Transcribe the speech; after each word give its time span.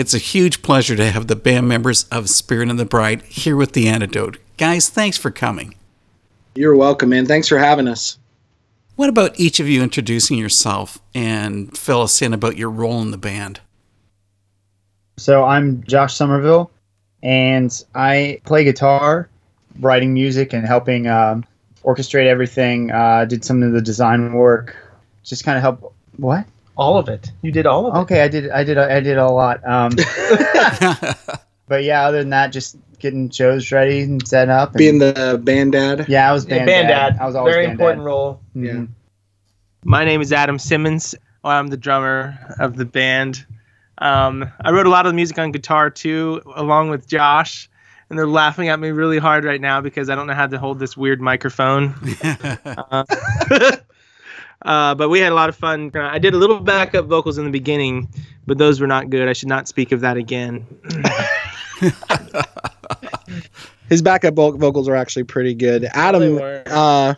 It's 0.00 0.14
a 0.14 0.18
huge 0.18 0.62
pleasure 0.62 0.96
to 0.96 1.10
have 1.10 1.26
the 1.26 1.36
band 1.36 1.68
members 1.68 2.04
of 2.04 2.30
Spirit 2.30 2.70
and 2.70 2.80
the 2.80 2.86
Bride 2.86 3.20
here 3.20 3.54
with 3.54 3.72
the 3.72 3.86
antidote. 3.86 4.38
Guys, 4.56 4.88
thanks 4.88 5.18
for 5.18 5.30
coming. 5.30 5.74
You're 6.54 6.74
welcome, 6.74 7.10
man. 7.10 7.26
Thanks 7.26 7.48
for 7.48 7.58
having 7.58 7.86
us. 7.86 8.18
What 8.96 9.10
about 9.10 9.38
each 9.38 9.60
of 9.60 9.68
you 9.68 9.82
introducing 9.82 10.38
yourself 10.38 10.98
and 11.14 11.76
fill 11.76 12.00
us 12.00 12.22
in 12.22 12.32
about 12.32 12.56
your 12.56 12.70
role 12.70 13.02
in 13.02 13.10
the 13.10 13.18
band? 13.18 13.60
So 15.18 15.44
I'm 15.44 15.82
Josh 15.82 16.14
Somerville, 16.14 16.70
and 17.22 17.70
I 17.94 18.40
play 18.46 18.64
guitar, 18.64 19.28
writing 19.80 20.14
music, 20.14 20.54
and 20.54 20.66
helping 20.66 21.08
um, 21.08 21.44
orchestrate 21.84 22.24
everything. 22.24 22.90
Uh, 22.90 23.26
did 23.26 23.44
some 23.44 23.62
of 23.62 23.72
the 23.72 23.82
design 23.82 24.32
work, 24.32 24.74
just 25.24 25.44
kind 25.44 25.58
of 25.58 25.62
help. 25.62 25.94
What? 26.16 26.46
All 26.80 26.96
of 26.96 27.08
it. 27.10 27.30
You 27.42 27.52
did 27.52 27.66
all 27.66 27.86
of 27.86 27.94
it. 27.94 27.98
Okay, 28.00 28.22
I 28.22 28.28
did. 28.28 28.50
I 28.50 28.64
did. 28.64 28.78
I 28.78 29.00
did 29.00 29.18
a 29.18 29.28
lot. 29.28 29.60
Um, 29.68 29.90
but 31.68 31.84
yeah, 31.84 32.06
other 32.06 32.20
than 32.20 32.30
that, 32.30 32.52
just 32.52 32.76
getting 32.98 33.28
shows 33.30 33.70
ready 33.70 34.00
and 34.00 34.26
set 34.26 34.48
up. 34.48 34.70
And, 34.70 34.78
Being 34.78 34.98
the 34.98 35.38
band 35.44 35.72
dad. 35.72 36.06
yeah, 36.08 36.28
I 36.28 36.32
was 36.32 36.46
Yeah, 36.46 36.56
band, 36.56 36.66
band 36.66 36.88
dad. 36.88 37.10
dad. 37.14 37.22
I 37.22 37.26
was 37.26 37.34
always 37.34 37.54
Very 37.54 37.66
band 37.66 37.72
important 37.80 38.00
dad. 38.00 38.06
role. 38.06 38.40
Mhm. 38.56 38.88
My 39.84 40.04
name 40.06 40.20
is 40.22 40.32
Adam 40.32 40.58
Simmons. 40.58 41.14
I'm 41.44 41.68
the 41.68 41.76
drummer 41.76 42.38
of 42.58 42.76
the 42.76 42.84
band. 42.86 43.44
Um, 43.98 44.50
I 44.64 44.70
wrote 44.70 44.86
a 44.86 44.90
lot 44.90 45.04
of 45.06 45.12
the 45.12 45.16
music 45.16 45.38
on 45.38 45.52
guitar 45.52 45.90
too, 45.90 46.40
along 46.56 46.88
with 46.90 47.06
Josh. 47.06 47.68
And 48.08 48.18
they're 48.18 48.26
laughing 48.26 48.68
at 48.70 48.80
me 48.80 48.90
really 48.90 49.18
hard 49.18 49.44
right 49.44 49.60
now 49.60 49.80
because 49.82 50.10
I 50.10 50.14
don't 50.16 50.26
know 50.26 50.34
how 50.34 50.46
to 50.48 50.58
hold 50.58 50.78
this 50.80 50.96
weird 50.96 51.20
microphone. 51.20 51.94
uh, 52.64 53.04
uh, 54.62 54.94
but 54.94 55.08
we 55.08 55.20
had 55.20 55.32
a 55.32 55.34
lot 55.34 55.48
of 55.48 55.56
fun. 55.56 55.90
Uh, 55.94 56.00
I 56.00 56.18
did 56.18 56.34
a 56.34 56.36
little 56.36 56.60
backup 56.60 57.06
vocals 57.06 57.38
in 57.38 57.44
the 57.44 57.50
beginning, 57.50 58.08
but 58.46 58.58
those 58.58 58.80
were 58.80 58.86
not 58.86 59.10
good. 59.10 59.28
I 59.28 59.32
should 59.32 59.48
not 59.48 59.68
speak 59.68 59.92
of 59.92 60.00
that 60.00 60.16
again. 60.16 60.66
His 63.88 64.02
backup 64.02 64.34
vo- 64.34 64.56
vocals 64.56 64.88
are 64.88 64.94
actually 64.94 65.24
pretty 65.24 65.54
good. 65.54 65.84
Adam 65.94 66.38
uh, 66.66 67.14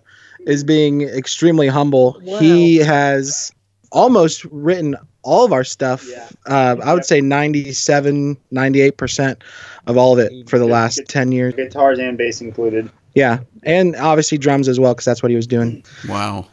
is 0.46 0.64
being 0.64 1.02
extremely 1.02 1.68
humble. 1.68 2.18
Wow. 2.22 2.38
He 2.38 2.78
has 2.78 3.52
almost 3.90 4.44
written 4.46 4.96
all 5.22 5.44
of 5.44 5.52
our 5.52 5.64
stuff. 5.64 6.06
Yeah. 6.08 6.28
Uh, 6.46 6.76
I 6.82 6.94
would 6.94 7.04
say 7.04 7.20
97, 7.20 8.36
98% 8.52 9.42
of 9.86 9.96
all 9.98 10.18
of 10.18 10.18
it 10.18 10.48
for 10.48 10.58
the 10.58 10.64
last 10.66 11.00
10 11.08 11.32
years. 11.32 11.54
Guitars 11.54 11.98
and 11.98 12.16
bass 12.16 12.40
included. 12.40 12.90
Yeah. 13.14 13.40
And 13.64 13.94
obviously 13.96 14.38
drums 14.38 14.66
as 14.68 14.80
well, 14.80 14.94
because 14.94 15.04
that's 15.04 15.22
what 15.22 15.30
he 15.30 15.36
was 15.36 15.46
doing. 15.46 15.84
wow. 16.08 16.46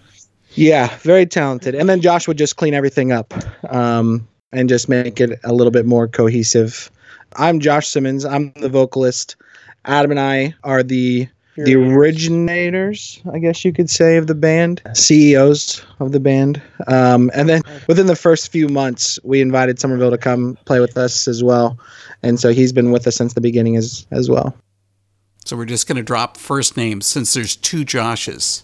Yeah, 0.53 0.95
very 0.99 1.25
talented. 1.25 1.75
And 1.75 1.87
then 1.87 2.01
Josh 2.01 2.27
would 2.27 2.37
just 2.37 2.57
clean 2.57 2.73
everything 2.73 3.11
up 3.11 3.33
um, 3.69 4.27
and 4.51 4.67
just 4.67 4.89
make 4.89 5.21
it 5.21 5.39
a 5.43 5.53
little 5.53 5.71
bit 5.71 5.85
more 5.85 6.07
cohesive. 6.07 6.89
I'm 7.35 7.59
Josh 7.59 7.87
Simmons. 7.87 8.25
I'm 8.25 8.51
the 8.53 8.69
vocalist. 8.69 9.35
Adam 9.85 10.11
and 10.11 10.19
I 10.19 10.53
are 10.63 10.83
the 10.83 11.27
the 11.65 11.75
originators, 11.75 13.21
I 13.33 13.39
guess 13.39 13.65
you 13.65 13.73
could 13.73 13.89
say, 13.89 14.15
of 14.15 14.27
the 14.27 14.35
band, 14.35 14.81
CEOs 14.93 15.83
of 15.99 16.13
the 16.13 16.19
band. 16.19 16.61
Um, 16.87 17.29
and 17.33 17.49
then 17.49 17.63
within 17.87 18.07
the 18.07 18.15
first 18.15 18.49
few 18.49 18.69
months, 18.69 19.19
we 19.23 19.41
invited 19.41 19.77
Somerville 19.77 20.11
to 20.11 20.17
come 20.17 20.57
play 20.63 20.79
with 20.79 20.97
us 20.97 21.27
as 21.27 21.43
well. 21.43 21.77
And 22.23 22.39
so 22.39 22.53
he's 22.53 22.71
been 22.71 22.91
with 22.91 23.05
us 23.07 23.17
since 23.17 23.33
the 23.33 23.41
beginning 23.41 23.75
as 23.75 24.07
as 24.11 24.29
well. 24.29 24.55
So 25.45 25.57
we're 25.57 25.65
just 25.65 25.87
going 25.87 25.97
to 25.97 26.03
drop 26.03 26.37
first 26.37 26.77
names 26.77 27.05
since 27.05 27.33
there's 27.33 27.55
two 27.55 27.83
Joshes. 27.83 28.63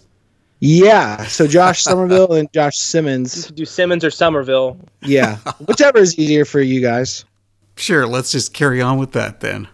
Yeah. 0.60 1.24
So 1.26 1.46
Josh 1.46 1.82
Somerville 1.82 2.32
and 2.34 2.50
Josh 2.52 2.78
Simmons. 2.78 3.48
Do 3.50 3.64
Simmons 3.64 4.04
or 4.04 4.10
Somerville? 4.10 4.78
Yeah. 5.02 5.36
Whichever 5.66 5.98
is 5.98 6.18
easier 6.18 6.44
for 6.44 6.60
you 6.60 6.80
guys. 6.80 7.24
Sure, 7.76 8.06
let's 8.06 8.32
just 8.32 8.54
carry 8.54 8.80
on 8.80 8.98
with 8.98 9.12
that 9.12 9.40
then. 9.40 9.68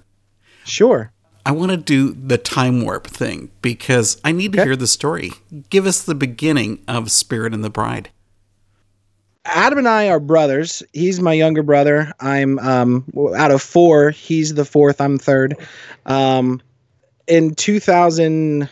Sure. 0.64 1.12
I 1.46 1.52
want 1.52 1.70
to 1.72 1.76
do 1.76 2.12
the 2.12 2.38
time 2.38 2.82
warp 2.84 3.06
thing 3.06 3.50
because 3.62 4.20
I 4.24 4.32
need 4.32 4.52
to 4.52 4.60
Okay. 4.60 4.68
hear 4.68 4.76
the 4.76 4.86
story. 4.86 5.32
Give 5.70 5.86
us 5.86 6.02
the 6.02 6.14
beginning 6.14 6.82
of 6.88 7.10
Spirit 7.10 7.52
and 7.54 7.62
the 7.64 7.70
Bride. 7.70 8.10
Adam 9.44 9.78
and 9.78 9.88
I 9.88 10.08
are 10.08 10.20
brothers. 10.20 10.84
He's 10.92 11.20
my 11.20 11.32
younger 11.32 11.64
brother. 11.64 12.12
I'm 12.20 12.58
um 12.60 13.04
out 13.36 13.50
of 13.50 13.60
four. 13.60 14.10
He's 14.10 14.54
the 14.54 14.64
fourth. 14.64 15.00
I'm 15.00 15.18
third. 15.18 15.56
Um, 16.06 16.60
in 17.26 17.54
2000, 17.54 18.68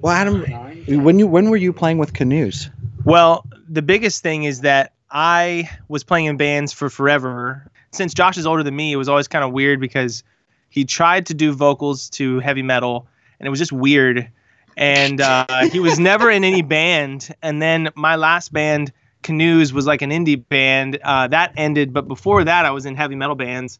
well, 0.00 0.12
Adam, 0.12 0.42
when 0.88 1.18
you 1.18 1.26
when 1.26 1.50
were 1.50 1.56
you 1.56 1.72
playing 1.72 1.98
with 1.98 2.14
canoes? 2.14 2.70
Well, 3.04 3.44
the 3.68 3.82
biggest 3.82 4.22
thing 4.22 4.44
is 4.44 4.60
that 4.60 4.92
I 5.10 5.70
was 5.88 6.04
playing 6.04 6.26
in 6.26 6.36
bands 6.36 6.72
for 6.72 6.90
forever. 6.90 7.70
Since 7.92 8.14
Josh 8.14 8.36
is 8.36 8.46
older 8.46 8.62
than 8.62 8.76
me, 8.76 8.92
it 8.92 8.96
was 8.96 9.08
always 9.08 9.28
kind 9.28 9.44
of 9.44 9.52
weird 9.52 9.80
because 9.80 10.22
he 10.68 10.84
tried 10.84 11.26
to 11.26 11.34
do 11.34 11.52
vocals 11.52 12.10
to 12.10 12.40
heavy 12.40 12.62
metal, 12.62 13.06
and 13.38 13.46
it 13.46 13.50
was 13.50 13.58
just 13.58 13.72
weird. 13.72 14.28
And 14.76 15.20
uh, 15.20 15.46
he 15.72 15.80
was 15.80 15.98
never 15.98 16.30
in 16.30 16.44
any 16.44 16.60
band. 16.62 17.34
And 17.42 17.62
then 17.62 17.88
my 17.94 18.16
last 18.16 18.52
band, 18.52 18.92
Canoes, 19.22 19.72
was 19.72 19.86
like 19.86 20.02
an 20.02 20.10
indie 20.10 20.46
band. 20.46 20.98
Uh, 21.02 21.28
that 21.28 21.54
ended, 21.56 21.94
but 21.94 22.06
before 22.06 22.44
that, 22.44 22.66
I 22.66 22.70
was 22.72 22.84
in 22.84 22.94
heavy 22.94 23.14
metal 23.14 23.36
bands. 23.36 23.78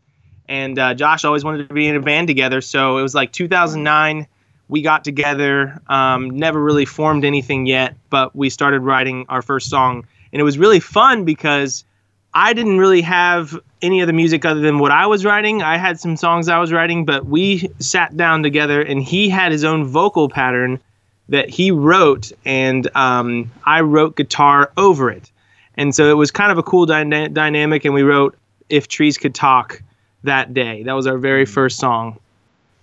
And 0.48 0.78
uh, 0.78 0.94
Josh 0.94 1.24
always 1.24 1.44
wanted 1.44 1.68
to 1.68 1.74
be 1.74 1.86
in 1.86 1.96
a 1.96 2.00
band 2.00 2.28
together. 2.28 2.62
So 2.62 2.96
it 2.96 3.02
was 3.02 3.14
like 3.14 3.32
2009 3.32 4.26
we 4.68 4.82
got 4.82 5.04
together 5.04 5.80
um, 5.88 6.30
never 6.30 6.62
really 6.62 6.84
formed 6.84 7.24
anything 7.24 7.66
yet 7.66 7.94
but 8.10 8.34
we 8.34 8.50
started 8.50 8.80
writing 8.80 9.26
our 9.28 9.42
first 9.42 9.70
song. 9.70 10.06
And 10.32 10.40
it 10.40 10.44
was 10.44 10.58
really 10.58 10.80
fun 10.80 11.24
because 11.24 11.84
i 12.34 12.52
didn't 12.52 12.78
really 12.78 13.02
have 13.02 13.58
any 13.82 14.00
of 14.00 14.06
the 14.06 14.12
music 14.12 14.44
other 14.44 14.60
than 14.60 14.78
what 14.78 14.90
i 14.90 15.06
was 15.06 15.24
writing. 15.24 15.62
I 15.62 15.76
had 15.76 16.00
some 16.00 16.16
songs 16.16 16.48
i 16.48 16.58
was 16.58 16.72
writing 16.72 17.04
but 17.04 17.26
we 17.26 17.70
sat 17.78 18.16
down 18.16 18.42
together 18.42 18.82
and 18.82 19.02
he 19.02 19.28
had 19.28 19.52
his 19.52 19.64
own 19.64 19.84
vocal 19.86 20.28
pattern 20.28 20.80
that 21.28 21.48
he 21.48 21.70
wrote 21.70 22.32
and 22.44 22.88
um, 22.96 23.50
i 23.64 23.80
wrote 23.80 24.16
guitar 24.16 24.72
over 24.76 25.10
it. 25.10 25.30
And 25.78 25.94
so 25.94 26.10
it 26.10 26.14
was 26.14 26.30
kind 26.30 26.50
of 26.50 26.58
a 26.58 26.62
cool 26.62 26.86
dyna- 26.86 27.28
dynamic 27.28 27.84
and 27.84 27.94
we 27.94 28.02
wrote 28.02 28.36
if 28.68 28.88
trees 28.88 29.18
could 29.18 29.34
talk 29.34 29.82
that 30.24 30.54
day. 30.54 30.82
That 30.82 30.94
was 30.94 31.06
our 31.06 31.18
very 31.18 31.44
first 31.44 31.78
song 31.78 32.18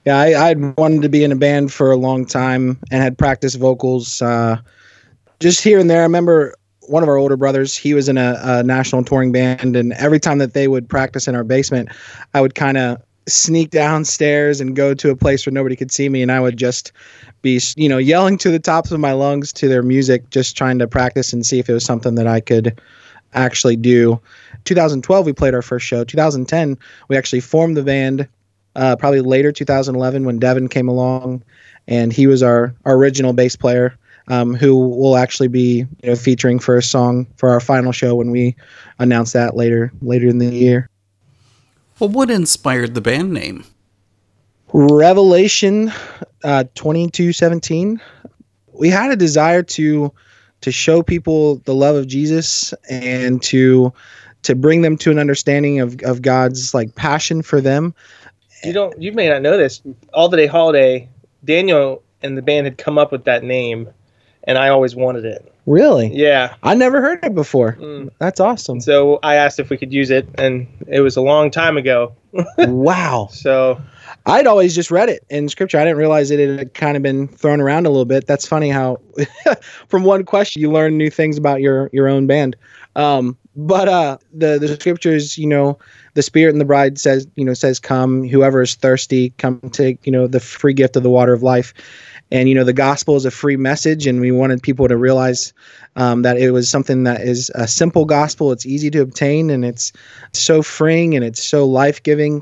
Yeah, 0.05 0.17
I, 0.17 0.49
I'd 0.49 0.77
wanted 0.77 1.01
to 1.03 1.09
be 1.09 1.23
in 1.23 1.31
a 1.31 1.35
band 1.35 1.71
for 1.71 1.91
a 1.91 1.97
long 1.97 2.25
time 2.25 2.77
and 2.91 3.01
had 3.01 3.17
practiced 3.17 3.57
vocals 3.57 4.21
uh, 4.21 4.57
just 5.39 5.63
here 5.63 5.79
and 5.79 5.89
there. 5.89 6.01
I 6.01 6.03
remember 6.03 6.55
one 6.87 7.03
of 7.03 7.09
our 7.09 7.17
older 7.17 7.37
brothers, 7.37 7.77
he 7.77 7.93
was 7.93 8.09
in 8.09 8.17
a, 8.17 8.37
a 8.43 8.63
national 8.63 9.03
touring 9.03 9.31
band, 9.31 9.75
and 9.75 9.93
every 9.93 10.19
time 10.19 10.39
that 10.39 10.53
they 10.53 10.67
would 10.67 10.89
practice 10.89 11.27
in 11.27 11.35
our 11.35 11.43
basement, 11.43 11.89
I 12.33 12.41
would 12.41 12.55
kind 12.55 12.77
of 12.77 13.01
sneak 13.27 13.69
downstairs 13.69 14.59
and 14.59 14.75
go 14.75 14.93
to 14.93 15.09
a 15.09 15.15
place 15.15 15.45
where 15.45 15.53
nobody 15.53 15.77
could 15.77 15.91
see 15.91 16.09
me, 16.09 16.21
and 16.21 16.31
I 16.31 16.41
would 16.41 16.57
just 16.57 16.91
be, 17.41 17.61
you 17.77 17.87
know, 17.87 17.97
yelling 17.97 18.37
to 18.39 18.51
the 18.51 18.59
tops 18.59 18.91
of 18.91 18.99
my 18.99 19.13
lungs 19.13 19.53
to 19.53 19.69
their 19.69 19.83
music, 19.83 20.29
just 20.29 20.57
trying 20.57 20.79
to 20.79 20.87
practice 20.87 21.31
and 21.31 21.45
see 21.45 21.59
if 21.59 21.69
it 21.69 21.73
was 21.73 21.85
something 21.85 22.15
that 22.15 22.27
I 22.27 22.41
could 22.41 22.79
actually 23.33 23.77
do. 23.77 24.19
2012, 24.65 25.25
we 25.25 25.33
played 25.33 25.53
our 25.53 25.61
first 25.61 25.85
show. 25.85 26.03
2010, 26.03 26.77
we 27.07 27.17
actually 27.17 27.39
formed 27.39 27.77
the 27.77 27.83
band 27.83 28.27
uh, 28.75 28.95
probably 28.95 29.21
later 29.21 29.51
2011 29.51 30.25
when 30.25 30.39
Devin 30.39 30.67
came 30.67 30.87
along, 30.87 31.43
and 31.87 32.11
he 32.13 32.27
was 32.27 32.41
our, 32.41 32.73
our 32.85 32.95
original 32.95 33.33
bass 33.33 33.55
player, 33.55 33.97
um, 34.27 34.53
who 34.53 34.87
will 34.89 35.17
actually 35.17 35.49
be 35.49 35.85
you 36.01 36.09
know 36.09 36.15
featuring 36.15 36.59
for 36.59 36.77
a 36.77 36.83
song 36.83 37.27
for 37.37 37.49
our 37.49 37.59
final 37.59 37.91
show 37.91 38.15
when 38.15 38.31
we 38.31 38.55
announce 38.99 39.33
that 39.33 39.55
later 39.55 39.91
later 40.01 40.27
in 40.27 40.37
the 40.37 40.45
year. 40.45 40.89
Well, 41.99 42.09
what 42.09 42.31
inspired 42.31 42.95
the 42.95 43.01
band 43.01 43.31
name? 43.33 43.65
Revelation 44.73 45.89
uh, 46.43 46.63
2217. 46.75 48.01
We 48.73 48.89
had 48.89 49.11
a 49.11 49.15
desire 49.15 49.63
to 49.63 50.11
to 50.61 50.71
show 50.71 51.03
people 51.03 51.57
the 51.65 51.75
love 51.75 51.95
of 51.95 52.07
Jesus 52.07 52.73
and 52.89 53.41
to 53.43 53.93
to 54.43 54.55
bring 54.55 54.81
them 54.81 54.97
to 54.97 55.11
an 55.11 55.19
understanding 55.19 55.79
of, 55.79 56.01
of 56.03 56.21
God's 56.21 56.73
like 56.73 56.95
passion 56.95 57.41
for 57.41 57.61
them. 57.61 57.93
You 58.63 58.73
don't. 58.73 59.01
You 59.01 59.11
may 59.11 59.29
not 59.29 59.41
know 59.41 59.57
this. 59.57 59.81
All 60.13 60.29
the 60.29 60.37
day 60.37 60.47
holiday, 60.47 61.09
Daniel 61.43 62.03
and 62.21 62.37
the 62.37 62.41
band 62.41 62.65
had 62.65 62.77
come 62.77 62.97
up 62.97 63.11
with 63.11 63.25
that 63.25 63.43
name, 63.43 63.89
and 64.45 64.57
I 64.57 64.69
always 64.69 64.95
wanted 64.95 65.25
it. 65.25 65.53
Really? 65.65 66.13
Yeah. 66.13 66.55
I 66.63 66.75
never 66.75 67.01
heard 67.01 67.23
it 67.23 67.33
before. 67.33 67.77
Mm. 67.79 68.11
That's 68.19 68.39
awesome. 68.39 68.81
So 68.81 69.19
I 69.23 69.35
asked 69.35 69.59
if 69.59 69.69
we 69.69 69.77
could 69.77 69.93
use 69.93 70.09
it, 70.09 70.27
and 70.35 70.67
it 70.87 71.01
was 71.01 71.15
a 71.15 71.21
long 71.21 71.51
time 71.51 71.77
ago. 71.77 72.15
wow. 72.57 73.29
So 73.31 73.81
I'd 74.25 74.47
always 74.47 74.75
just 74.75 74.91
read 74.91 75.09
it 75.09 75.25
in 75.29 75.47
scripture. 75.47 75.77
I 75.77 75.83
didn't 75.83 75.97
realize 75.97 76.31
it 76.31 76.57
had 76.57 76.73
kind 76.73 76.97
of 76.97 77.03
been 77.03 77.27
thrown 77.27 77.61
around 77.61 77.85
a 77.85 77.89
little 77.89 78.05
bit. 78.05 78.27
That's 78.27 78.47
funny 78.47 78.69
how 78.69 78.99
from 79.87 80.03
one 80.03 80.25
question 80.25 80.61
you 80.61 80.71
learn 80.71 80.97
new 80.97 81.09
things 81.09 81.37
about 81.37 81.61
your 81.61 81.89
your 81.93 82.07
own 82.07 82.27
band. 82.27 82.55
Um, 82.95 83.37
but 83.55 83.87
uh, 83.87 84.17
the 84.33 84.57
the 84.59 84.67
scriptures, 84.79 85.37
you 85.37 85.47
know, 85.47 85.77
the 86.15 86.21
Spirit 86.23 86.51
and 86.51 86.61
the 86.61 86.65
bride 86.65 86.97
says, 86.97 87.27
you 87.35 87.45
know, 87.45 87.53
says, 87.53 87.79
"Come, 87.79 88.27
whoever 88.27 88.61
is 88.61 88.75
thirsty, 88.75 89.31
come 89.37 89.59
take, 89.71 90.05
you 90.05 90.11
know, 90.11 90.27
the 90.27 90.39
free 90.39 90.73
gift 90.73 90.95
of 90.95 91.03
the 91.03 91.09
water 91.09 91.33
of 91.33 91.43
life." 91.43 91.73
And 92.31 92.49
you 92.49 92.55
know, 92.55 92.63
the 92.63 92.73
gospel 92.73 93.15
is 93.15 93.25
a 93.25 93.31
free 93.31 93.57
message, 93.57 94.07
and 94.07 94.19
we 94.19 94.31
wanted 94.31 94.63
people 94.63 94.87
to 94.87 94.97
realize 94.97 95.53
um, 95.95 96.23
that 96.23 96.37
it 96.37 96.51
was 96.51 96.67
something 96.69 97.03
that 97.03 97.21
is 97.21 97.51
a 97.53 97.67
simple 97.67 98.05
gospel. 98.05 98.51
It's 98.51 98.65
easy 98.65 98.89
to 98.91 99.01
obtain, 99.01 99.51
and 99.51 99.63
it's 99.63 99.93
so 100.31 100.63
freeing, 100.63 101.15
and 101.15 101.23
it's 101.23 101.43
so 101.43 101.67
life 101.67 102.01
giving, 102.01 102.41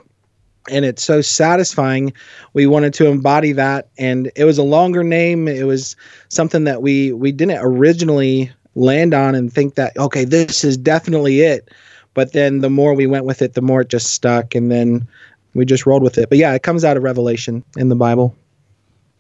and 0.70 0.86
it's 0.86 1.04
so 1.04 1.20
satisfying. 1.20 2.14
We 2.54 2.68
wanted 2.68 2.94
to 2.96 3.08
embody 3.08 3.52
that, 3.52 3.90
and 3.98 4.32
it 4.38 4.46
was 4.46 4.58
a 4.58 4.64
longer 4.64 5.04
name. 5.04 5.50
It 5.50 5.66
was 5.66 5.98
something 6.30 6.64
that 6.64 6.82
we 6.82 7.12
we 7.12 7.34
didn't 7.34 7.60
originally 7.62 8.52
land 8.76 9.14
on 9.14 9.36
and 9.36 9.52
think 9.52 9.76
that 9.76 9.98
okay, 9.98 10.26
this 10.26 10.64
is 10.64 10.78
definitely 10.78 11.42
it. 11.42 11.70
But 12.14 12.34
then 12.34 12.60
the 12.60 12.70
more 12.70 12.94
we 12.94 13.08
went 13.08 13.26
with 13.26 13.42
it, 13.42 13.54
the 13.54 13.62
more 13.62 13.82
it 13.82 13.90
just 13.90 14.14
stuck, 14.14 14.54
and 14.54 14.72
then 14.72 15.08
we 15.54 15.66
just 15.66 15.86
rolled 15.86 16.04
with 16.04 16.18
it. 16.18 16.30
But 16.30 16.38
yeah, 16.38 16.54
it 16.54 16.64
comes 16.64 16.84
out 16.84 16.98
of 16.98 17.04
Revelation 17.04 17.64
in 17.78 17.90
the 17.90 17.96
Bible. 17.96 18.36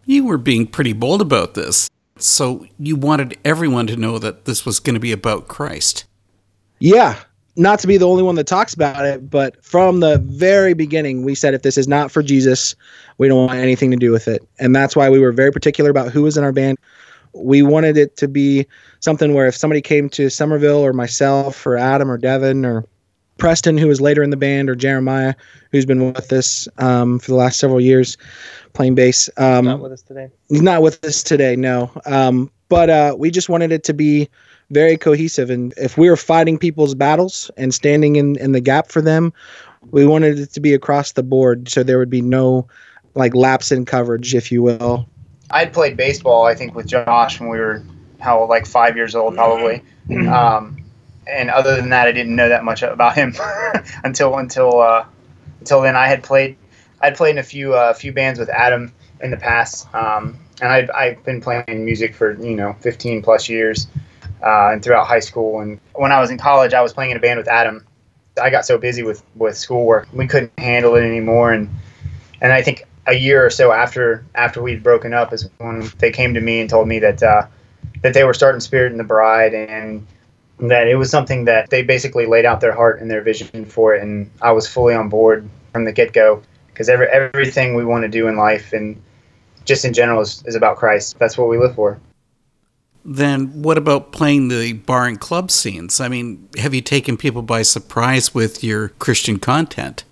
You 0.06 0.25
were 0.25 0.38
being 0.38 0.68
pretty 0.68 0.94
bold 0.94 1.21
about 1.21 1.53
this. 1.53 1.89
So 2.18 2.65
you 2.77 2.95
wanted 2.95 3.38
everyone 3.45 3.88
to 3.88 3.95
know 3.95 4.19
that 4.19 4.45
this 4.45 4.65
was 4.65 4.80
going 4.80 4.94
to 4.94 5.00
be 5.00 5.12
about 5.12 5.48
Christ. 5.48 6.06
Yeah, 6.80 7.18
not 7.56 7.80
to 7.80 7.88
be 7.88 7.98
the 7.98 8.07
only 8.07 8.24
one 8.24 8.36
that 8.36 8.48
talks 8.48 8.74
about 8.74 9.06
it, 9.06 9.30
but 9.30 9.63
from 9.63 10.00
the 10.00 10.19
very 10.19 10.74
beginning, 10.74 11.24
we 11.24 11.36
said 11.36 11.53
if 11.53 11.63
this 11.63 11.77
is 11.77 11.88
not 11.88 12.12
for 12.12 12.24
Jesus, 12.24 12.75
we 13.18 13.27
don't 13.27 13.48
want 13.48 13.59
anything 13.59 13.92
to 13.92 13.98
do 13.98 14.12
with 14.12 14.27
it. 14.27 14.48
And 14.59 14.75
that's 14.75 14.95
why 14.95 15.09
we 15.09 15.19
were 15.19 15.31
very 15.31 15.51
particular 15.51 15.89
about 15.89 16.12
who 16.12 16.24
was 16.24 16.38
in 16.38 16.44
our 16.44 16.51
band. 16.51 16.77
We 17.33 17.62
wanted 17.62 17.98
it 17.98 18.18
to 18.18 18.28
be 18.28 18.66
something 19.00 19.33
where 19.33 19.48
if 19.48 19.56
somebody 19.56 19.81
came 19.81 20.10
to 20.10 20.30
Somerville 20.30 20.80
or 20.80 20.94
myself 20.94 21.66
or 21.66 21.78
Adam 21.78 22.12
or 22.12 22.18
Devin 22.18 22.66
or 22.66 22.86
Preston, 23.38 23.78
who 23.78 23.88
was 23.88 24.00
later 24.00 24.22
in 24.22 24.30
the 24.30 24.38
band, 24.38 24.69
or 24.69 24.75
Jeremiah, 24.75 25.33
who's 25.72 25.86
been 25.86 26.13
with 26.13 26.31
us 26.31 26.68
um, 26.78 27.18
for 27.18 27.31
the 27.31 27.38
last 27.38 27.60
several 27.60 27.81
years 27.81 28.18
playing 28.74 28.95
bass. 28.95 29.30
Um, 29.38 29.66
Not 29.66 29.80
with 29.80 29.94
us 29.94 30.04
today. 30.04 30.30
He's 30.50 30.62
not 30.62 30.81
with 30.83 31.04
us 31.04 31.24
today, 31.24 31.56
no. 31.56 31.92
Um, 32.06 32.51
but 32.69 32.89
uh, 32.89 33.16
we 33.18 33.31
just 33.31 33.50
wanted 33.50 33.72
it 33.72 33.84
to 33.86 33.94
be 33.94 34.30
very 34.69 34.95
cohesive. 34.95 35.50
And 35.50 35.74
if 35.77 35.98
we 35.98 36.10
were 36.10 36.18
fighting 36.18 36.57
people's 36.57 36.95
battles 36.95 37.50
and 37.57 37.74
standing 37.74 38.16
in, 38.16 38.38
in 38.38 38.51
the 38.51 38.62
gap 38.62 38.89
for 38.89 39.01
them, 39.01 39.34
we 39.89 40.06
wanted 40.06 40.39
it 40.39 40.54
to 40.54 40.60
be 40.60 40.74
across 40.74 41.13
the 41.13 41.24
board 41.24 41.68
so 41.68 41.84
there 41.84 41.98
would 41.98 42.10
be 42.10 42.22
no 42.22 42.68
like 43.16 43.36
lapse 43.36 43.72
in 43.72 43.86
coverage, 43.86 44.36
if 44.36 44.51
you 44.51 44.62
will. 44.62 45.07
I'd 45.51 45.74
played 45.74 45.98
baseball, 45.98 46.45
I 46.45 46.56
think, 46.56 46.75
with 46.75 46.88
Josh 46.88 47.39
when 47.39 47.50
we 47.50 47.59
were 47.59 47.83
how 48.19 48.45
like 48.45 48.65
five 48.65 48.95
years 48.95 49.15
old, 49.15 49.36
probably. 49.36 49.83
Um, 50.30 50.83
and 51.27 51.50
other 51.50 51.75
than 51.75 51.89
that, 51.89 52.07
I 52.07 52.12
didn't 52.12 52.36
know 52.36 52.50
that 52.50 52.63
much 52.63 52.83
about 52.83 53.15
him 53.15 53.36
until 54.03 54.38
until 54.38 54.81
uh, 54.81 55.06
until 55.59 55.81
then. 55.81 55.95
I 55.95 56.07
had 56.07 56.24
played 56.24 56.57
I'd 57.01 57.15
played 57.15 57.31
in 57.31 57.38
a 57.38 57.44
few 57.44 57.74
uh, 57.74 57.94
few 57.94 58.12
bands 58.12 58.39
with 58.39 58.50
Adam 58.50 58.94
in 59.21 59.31
the 59.31 59.38
past, 59.38 59.94
um, 59.94 60.39
and 60.62 60.71
I've 60.71 60.89
I've 60.92 61.24
been 61.24 61.42
playing 61.42 61.86
music 61.86 62.15
for 62.15 62.33
you 62.42 62.56
know 62.56 62.75
15 62.80 63.21
plus 63.21 63.50
years, 63.50 63.88
uh, 64.44 64.69
and 64.71 64.83
throughout 64.83 65.07
high 65.07 65.19
school. 65.19 65.62
And 65.62 65.80
when 65.94 66.12
I 66.12 66.19
was 66.19 66.30
in 66.30 66.38
college, 66.38 66.74
I 66.74 66.81
was 66.81 66.94
playing 66.94 67.12
in 67.12 67.18
a 67.18 67.19
band 67.19 67.38
with 67.38 67.48
Adam. 67.48 67.86
I 68.42 68.50
got 68.50 68.65
so 68.65 68.77
busy 68.77 69.03
with 69.03 69.24
with 69.36 69.57
schoolwork, 69.57 70.07
we 70.13 70.27
couldn't 70.27 70.57
handle 70.57 70.95
it 70.95 71.03
anymore, 71.03 71.51
and 71.53 71.69
and 72.42 72.53
I 72.53 72.62
think 72.62 72.86
a 73.07 73.13
year 73.13 73.45
or 73.45 73.50
so 73.50 73.71
after 73.71 74.25
after 74.36 74.62
we'd 74.62 74.83
broken 74.83 75.13
up 75.13 75.33
is 75.33 75.50
when 75.57 75.89
they 75.98 76.12
came 76.12 76.33
to 76.33 76.42
me 76.42 76.59
and 76.59 76.69
told 76.69 76.88
me 76.88 77.00
that 77.00 77.24
uh, 77.24 77.45
that 78.01 78.13
they 78.13 78.24
were 78.24 78.33
starting 78.33 78.62
Spirit 78.62 78.92
and 78.92 79.00
the 79.00 79.06
Bride 79.06 79.53
and 79.53 80.06
that 80.59 80.88
it 80.88 80.95
was 80.95 81.09
something 81.09 81.45
that 81.45 81.71
they 81.71 81.81
basically 81.81 82.27
laid 82.27 82.45
out 82.45 82.62
their 82.62 82.74
heart 82.74 83.01
and 83.01 83.09
their 83.09 83.21
vision 83.21 83.65
for 83.65 83.95
it, 83.95 84.03
and 84.03 84.30
I 84.42 84.51
was 84.51 84.68
fully 84.68 84.94
on 84.94 85.09
board 85.09 85.50
from 85.71 85.86
the 85.86 85.92
get 85.92 86.13
go 86.13 86.42
because 86.68 86.89
every 86.89 87.07
everything 87.07 87.75
we 87.75 87.86
want 87.86 88.03
to 88.03 88.09
do 88.09 88.27
in 88.27 88.38
life 88.38 88.74
and 88.74 89.01
just 89.65 89.86
in 89.86 89.94
general 89.94 90.21
is, 90.21 90.44
is 90.45 90.56
about 90.56 90.77
Christ. 90.77 91.18
That's 91.19 91.38
what 91.38 91.48
we 91.50 91.57
live 91.57 91.75
for. 91.75 92.00
Then 93.03 93.63
what 93.63 93.77
about 93.77 94.12
playing 94.12 94.50
the 94.50 94.74
bar 94.74 95.07
and 95.07 95.19
club 95.19 95.50
scenes? 95.50 96.00
I 96.00 96.07
mean, 96.07 96.48
have 96.57 96.74
you 96.74 96.81
taken 96.81 97.18
people 97.18 97.42
by 97.42 97.63
surprise 97.63 98.33
with 98.33 98.63
your 98.63 98.89
Christian 98.89 99.39
content? 99.39 100.03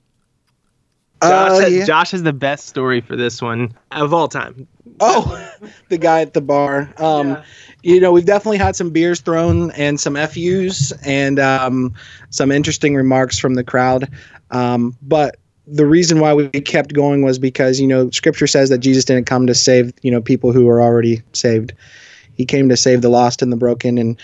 Josh, 1.22 1.52
Uh, 1.52 1.60
has, 1.60 1.74
yeah. 1.74 1.86
Josh 1.86 2.12
has 2.12 2.24
the 2.24 2.34
best 2.34 2.68
story 2.68 3.02
for 3.02 3.16
this 3.16 3.42
one 3.42 3.74
of 3.92 4.14
all 4.14 4.28
time. 4.28 4.68
Oh, 5.00 5.52
the 5.90 5.98
guy 5.98 6.22
at 6.22 6.34
the 6.34 6.42
bar. 6.42 6.94
Um, 6.98 7.30
Yeah. 7.30 7.44
You 7.82 8.02
know, 8.02 8.12
we've 8.12 8.26
definitely 8.26 8.58
had 8.58 8.76
some 8.76 8.90
beers 8.90 9.22
thrown 9.22 9.72
and 9.72 9.98
some 10.00 10.16
FUs 10.16 10.92
and 11.06 11.40
um, 11.40 11.94
some 12.30 12.52
interesting 12.52 12.94
remarks 12.94 13.40
from 13.40 13.54
the 13.54 13.64
crowd. 13.64 14.10
Um, 14.52 14.98
but 15.02 15.38
the 15.66 15.86
reason 15.86 16.20
why 16.20 16.34
we 16.34 16.50
kept 16.50 16.94
going 16.94 17.22
was 17.22 17.40
because, 17.40 17.80
you 17.80 17.88
know, 17.88 18.10
scripture 18.10 18.48
says 18.48 18.68
that 18.70 18.80
Jesus 18.80 19.06
didn't 19.06 19.28
come 19.28 19.48
to 19.48 19.56
save, 19.56 19.94
you 20.02 20.12
know, 20.12 20.20
people 20.22 20.52
who 20.52 20.68
are 20.68 20.82
already 20.82 21.22
saved. 21.32 21.74
He 22.34 22.46
came 22.46 22.68
to 22.68 22.76
save 22.76 23.02
the 23.02 23.10
lost 23.10 23.42
and 23.42 23.52
the 23.52 23.58
broken. 23.58 23.98
And 23.98 24.20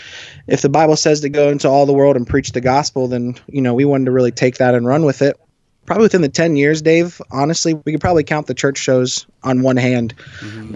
if 0.48 0.62
the 0.62 0.69
Bible 0.69 0.95
says 0.98 1.21
to 1.21 1.30
go 1.30 1.50
into 1.50 1.69
all 1.69 1.86
the 1.86 1.94
world 1.94 2.18
and 2.18 2.27
preach 2.27 2.51
the 2.51 2.62
gospel, 2.62 3.07
then, 3.07 3.36
you 3.48 3.62
know, 3.62 3.74
we 3.74 3.86
wanted 3.86 4.06
to 4.06 4.12
really 4.12 4.31
take 4.31 4.57
that 4.57 4.74
and 4.74 4.86
run 4.86 5.06
with 5.06 5.21
it. 5.21 5.39
Probably 5.86 6.04
within 6.04 6.22
the 6.22 6.30
10 6.30 6.56
years, 6.56 6.82
Dave, 6.82 7.22
honestly, 7.32 7.76
we 7.76 7.92
could 7.92 8.02
probably 8.02 8.24
count 8.24 8.48
the 8.48 8.54
church 8.56 8.78
shows 8.78 9.26
on 9.44 9.62
one 9.62 9.78
hand. 9.78 10.14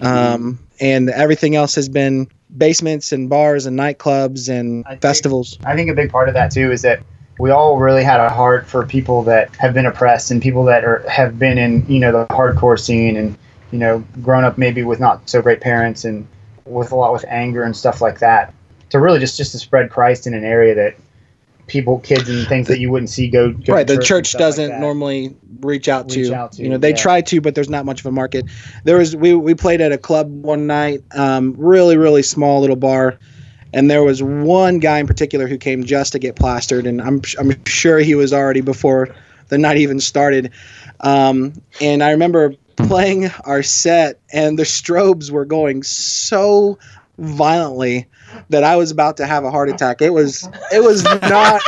Um, 0.02 0.58
and 0.80 1.10
everything 1.10 1.56
else 1.56 1.74
has 1.74 1.88
been 1.88 2.28
basements 2.56 3.12
and 3.12 3.28
bars 3.28 3.66
and 3.66 3.78
nightclubs 3.78 4.48
and 4.48 4.84
I 4.86 4.90
think- 4.90 5.02
festivals. 5.02 5.58
I 5.64 5.76
think 5.76 5.90
a 5.90 5.94
big 5.94 6.10
part 6.10 6.28
of 6.28 6.34
that 6.34 6.50
too 6.52 6.70
is 6.72 6.82
that 6.82 7.02
we 7.38 7.50
all 7.50 7.78
really 7.78 8.04
had 8.04 8.20
a 8.20 8.28
heart 8.28 8.66
for 8.66 8.84
people 8.84 9.22
that 9.22 9.54
have 9.56 9.72
been 9.72 9.86
oppressed 9.86 10.30
and 10.30 10.42
people 10.42 10.64
that 10.64 10.84
are 10.84 11.02
have 11.08 11.38
been 11.38 11.56
in 11.56 11.86
you 11.88 11.98
know 11.98 12.12
the 12.12 12.26
hardcore 12.26 12.78
scene 12.78 13.16
and 13.16 13.36
you 13.70 13.78
know 13.78 14.04
grown 14.20 14.44
up 14.44 14.58
maybe 14.58 14.82
with 14.82 15.00
not 15.00 15.28
so 15.28 15.40
great 15.40 15.60
parents 15.60 16.04
and 16.04 16.26
with 16.66 16.92
a 16.92 16.94
lot 16.94 17.12
with 17.12 17.24
anger 17.28 17.62
and 17.62 17.74
stuff 17.74 18.00
like 18.02 18.18
that. 18.18 18.52
To 18.90 18.98
really 18.98 19.18
just 19.18 19.36
just 19.38 19.52
to 19.52 19.58
spread 19.58 19.90
Christ 19.90 20.26
in 20.26 20.34
an 20.34 20.44
area 20.44 20.74
that 20.74 20.96
people, 21.70 22.00
kids, 22.00 22.28
and 22.28 22.46
things 22.48 22.66
that 22.66 22.80
you 22.80 22.90
wouldn't 22.90 23.08
see 23.08 23.28
go. 23.28 23.52
go 23.52 23.72
right, 23.72 23.86
the 23.86 24.02
church 24.02 24.32
doesn't 24.32 24.70
that. 24.70 24.80
normally 24.80 25.34
reach 25.60 25.88
out 25.88 26.08
to. 26.10 26.22
Reach 26.22 26.32
out 26.32 26.52
to, 26.52 26.62
you 26.62 26.68
know, 26.68 26.76
they 26.76 26.90
yeah. 26.90 26.96
try 26.96 27.20
to, 27.22 27.40
but 27.40 27.54
there's 27.54 27.70
not 27.70 27.86
much 27.86 28.00
of 28.00 28.06
a 28.06 28.12
market. 28.12 28.44
There 28.84 28.98
was 28.98 29.16
we 29.16 29.34
we 29.34 29.54
played 29.54 29.80
at 29.80 29.92
a 29.92 29.98
club 29.98 30.28
one 30.30 30.66
night, 30.66 31.02
um, 31.12 31.54
really 31.56 31.96
really 31.96 32.22
small 32.22 32.60
little 32.60 32.76
bar, 32.76 33.18
and 33.72 33.90
there 33.90 34.02
was 34.02 34.22
one 34.22 34.80
guy 34.80 34.98
in 34.98 35.06
particular 35.06 35.46
who 35.46 35.56
came 35.56 35.84
just 35.84 36.12
to 36.12 36.18
get 36.18 36.36
plastered, 36.36 36.86
and 36.86 37.00
I'm 37.00 37.22
I'm 37.38 37.64
sure 37.64 38.00
he 38.00 38.14
was 38.14 38.32
already 38.32 38.60
before 38.60 39.14
the 39.48 39.58
night 39.58 39.78
even 39.78 40.00
started. 40.00 40.52
Um, 41.00 41.54
and 41.80 42.02
I 42.02 42.10
remember 42.10 42.54
playing 42.76 43.30
our 43.44 43.62
set, 43.62 44.20
and 44.32 44.58
the 44.58 44.64
strobes 44.64 45.30
were 45.30 45.44
going 45.44 45.82
so 45.84 46.78
violently 47.18 48.06
that 48.48 48.64
I 48.64 48.76
was 48.76 48.90
about 48.90 49.16
to 49.18 49.26
have 49.26 49.44
a 49.44 49.50
heart 49.50 49.68
attack. 49.68 50.00
It 50.02 50.10
was 50.10 50.48
it 50.72 50.82
was 50.82 51.04
not 51.04 51.62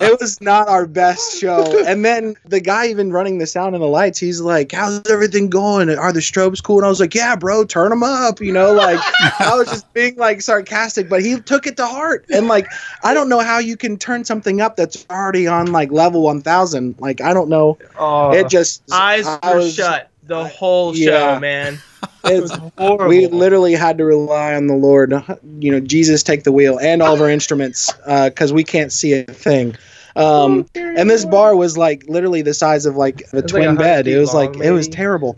it 0.00 0.20
was 0.20 0.40
not 0.40 0.68
our 0.68 0.86
best 0.86 1.40
show. 1.40 1.84
And 1.86 2.04
then 2.04 2.36
the 2.44 2.60
guy 2.60 2.86
even 2.88 3.12
running 3.12 3.38
the 3.38 3.46
sound 3.46 3.74
and 3.74 3.82
the 3.82 3.88
lights, 3.88 4.18
he's 4.18 4.40
like, 4.40 4.72
"How's 4.72 5.08
everything 5.10 5.48
going? 5.50 5.88
Are 5.90 6.12
the 6.12 6.20
strobes 6.20 6.62
cool?" 6.62 6.78
And 6.78 6.86
I 6.86 6.88
was 6.88 7.00
like, 7.00 7.14
"Yeah, 7.14 7.36
bro, 7.36 7.64
turn 7.64 7.90
them 7.90 8.02
up." 8.02 8.40
You 8.40 8.52
know, 8.52 8.72
like 8.72 9.00
I 9.40 9.54
was 9.56 9.68
just 9.68 9.92
being 9.94 10.16
like 10.16 10.42
sarcastic, 10.42 11.08
but 11.08 11.22
he 11.22 11.40
took 11.40 11.66
it 11.66 11.76
to 11.78 11.86
heart. 11.86 12.24
And 12.32 12.48
like 12.48 12.66
I 13.02 13.14
don't 13.14 13.28
know 13.28 13.40
how 13.40 13.58
you 13.58 13.76
can 13.76 13.96
turn 13.96 14.24
something 14.24 14.60
up 14.60 14.76
that's 14.76 15.06
already 15.10 15.46
on 15.46 15.72
like 15.72 15.90
level 15.90 16.22
1000. 16.22 16.96
Like 16.98 17.20
I 17.20 17.32
don't 17.34 17.48
know. 17.48 17.78
Oh, 17.98 18.32
It 18.32 18.48
just 18.48 18.82
eyes 18.92 19.26
I 19.26 19.38
were 19.54 19.56
was- 19.60 19.74
shut 19.74 20.10
the 20.26 20.44
whole 20.44 20.96
Yeah. 20.96 21.34
show, 21.34 21.40
man. 21.40 21.78
It 22.24 22.40
was 22.42 22.52
It's, 22.52 22.60
horrible. 22.78 23.08
we 23.08 23.26
literally 23.26 23.74
had 23.74 23.98
to 23.98 24.04
rely 24.04 24.54
on 24.54 24.66
the 24.66 24.74
Lord. 24.74 25.12
You 25.58 25.72
know, 25.72 25.80
Jesus 25.80 26.22
take 26.22 26.44
the 26.44 26.52
wheel 26.52 26.78
and 26.78 27.02
all 27.02 27.14
of 27.14 27.20
our 27.20 27.28
instruments 27.28 27.92
uh, 28.06 28.30
because 28.30 28.52
we 28.52 28.64
can't 28.64 28.92
see 28.92 29.12
a 29.12 29.24
thing. 29.24 29.76
Um, 30.16 30.66
and 30.74 31.10
this 31.10 31.24
bar 31.24 31.56
was 31.56 31.76
like 31.76 32.04
literally 32.08 32.42
the 32.42 32.54
size 32.54 32.86
of 32.86 32.96
like 32.96 33.22
a 33.32 33.36
was 33.36 33.42
like 33.42 33.46
twin 33.46 33.76
bed. 33.76 34.06
It 34.06 34.18
was 34.18 34.32
long, 34.32 34.52
like 34.52 34.64
it 34.64 34.70
was 34.70 34.86
terrible. 34.86 35.36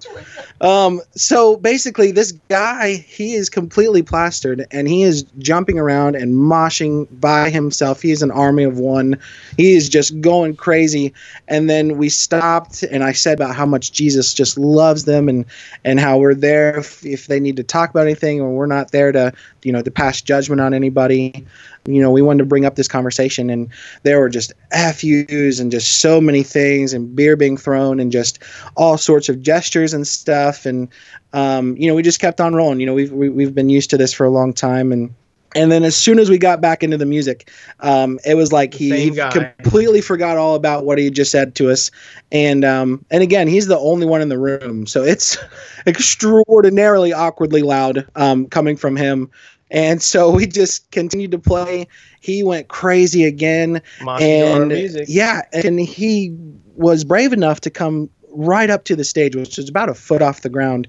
Um, 0.61 1.01
so 1.15 1.57
basically, 1.57 2.13
this 2.13 2.33
guy 2.49 2.95
he 2.95 3.35
is 3.35 3.49
completely 3.49 4.03
plastered 4.03 4.67
and 4.71 4.87
he 4.87 5.03
is 5.03 5.23
jumping 5.39 5.79
around 5.79 6.17
and 6.17 6.35
moshing 6.35 7.07
by 7.21 7.49
himself. 7.49 8.03
He 8.03 8.11
is 8.11 8.23
an 8.23 8.31
army 8.31 8.65
of 8.65 8.79
one. 8.79 9.19
He 9.57 9.75
is 9.75 9.89
just 9.89 10.21
going 10.21 10.57
crazy. 10.57 11.15
And 11.49 11.71
then 11.71 11.97
we 11.97 12.09
stopped 12.11 12.83
and 12.83 13.03
I 13.03 13.13
said 13.13 13.39
about 13.39 13.55
how 13.55 13.67
much 13.67 13.93
Jesus 13.93 14.35
just 14.35 14.59
loves 14.59 15.05
them 15.05 15.29
and 15.29 15.47
and 15.85 15.99
how 15.99 16.19
we're 16.19 16.35
there 16.35 16.79
if, 16.79 17.05
if 17.05 17.27
they 17.29 17.41
need 17.41 17.57
to 17.57 17.63
talk 17.63 17.91
about 17.91 18.07
anything 18.07 18.41
or 18.41 18.51
we're 18.51 18.67
not 18.67 18.91
there 18.93 19.13
to 19.13 19.33
you 19.63 19.73
know 19.73 19.83
to 19.83 19.91
pass 19.91 20.21
judgment 20.21 20.61
on 20.61 20.75
anybody 20.75 21.47
you 21.87 22.01
know 22.01 22.11
we 22.11 22.23
wanted 22.23 22.39
to 22.39 22.45
bring 22.45 22.65
up 22.65 22.77
this 22.77 22.89
conversation 22.89 23.51
and 23.51 23.69
there 24.03 24.21
were 24.21 24.29
just 24.29 24.53
fus 24.73 25.59
and 25.61 25.71
just 25.71 26.01
so 26.01 26.21
many 26.21 26.43
things 26.43 26.93
and 26.93 27.15
beer 27.15 27.37
being 27.37 27.57
thrown 27.57 28.01
and 28.01 28.13
just 28.13 28.43
all 28.77 28.99
sorts 28.99 29.29
of 29.29 29.43
gestures 29.43 29.95
and 29.95 30.07
stuff. 30.07 30.67
And 30.67 30.89
um, 31.33 31.77
you 31.77 31.89
know 31.89 31.95
we 31.95 32.03
just 32.03 32.21
kept 32.21 32.41
on 32.41 32.55
rolling. 32.55 32.81
You 32.81 32.87
know 32.87 32.95
we've 32.95 33.13
we, 33.13 33.29
we've 33.29 33.55
been 33.55 33.69
used 33.69 33.91
to 33.91 33.97
this 33.97 34.13
for 34.13 34.25
a 34.25 34.31
long 34.31 34.53
time. 34.53 34.93
And 34.93 35.15
And 35.55 35.73
then 35.73 35.85
as 35.85 35.97
soon 35.97 36.19
as 36.19 36.29
we 36.29 36.37
got 36.39 36.61
back 36.61 36.83
into 36.83 36.99
the 36.99 37.07
music, 37.07 37.51
um, 37.81 38.19
it 38.27 38.35
was 38.35 38.53
like 38.53 38.75
he, 38.75 39.11
he 39.11 39.11
completely 39.31 40.03
forgot 40.03 40.37
all 40.37 40.55
about 40.55 40.85
what 40.85 40.99
he 40.99 41.11
just 41.11 41.31
said 41.31 41.55
to 41.55 41.71
us. 41.71 41.91
And 42.31 42.65
um, 42.65 43.05
and 43.11 43.23
again, 43.23 43.49
he's 43.49 43.67
the 43.67 43.79
only 43.79 44.07
one 44.07 44.21
in 44.21 44.29
the 44.29 44.39
room, 44.39 44.87
so 44.87 45.03
it's 45.03 45.39
extraordinarily 45.87 47.13
awkwardly 47.13 47.63
loud 47.63 48.07
um, 48.17 48.47
coming 48.47 48.77
from 48.77 48.97
him. 48.97 49.31
And 49.71 50.01
so 50.03 50.31
we 50.31 50.47
just 50.47 50.91
continued 50.93 51.33
to 51.33 51.39
play. 51.39 51.89
He 52.21 52.43
went 52.43 52.69
crazy 52.69 53.25
again, 53.25 53.83
and 54.21 54.69
music. 54.69 55.07
yeah, 55.09 55.43
and 55.53 55.81
he 55.81 56.37
was 56.77 57.05
brave 57.05 57.33
enough 57.33 57.61
to 57.63 57.71
come 57.71 58.11
right 58.37 58.71
up 58.71 58.85
to 58.85 58.97
the 58.97 59.05
stage, 59.05 59.35
which 59.35 59.57
was 59.57 59.69
about 59.69 59.89
a 59.89 59.95
foot 59.95 60.23
off 60.23 60.43
the 60.43 60.49
ground. 60.49 60.87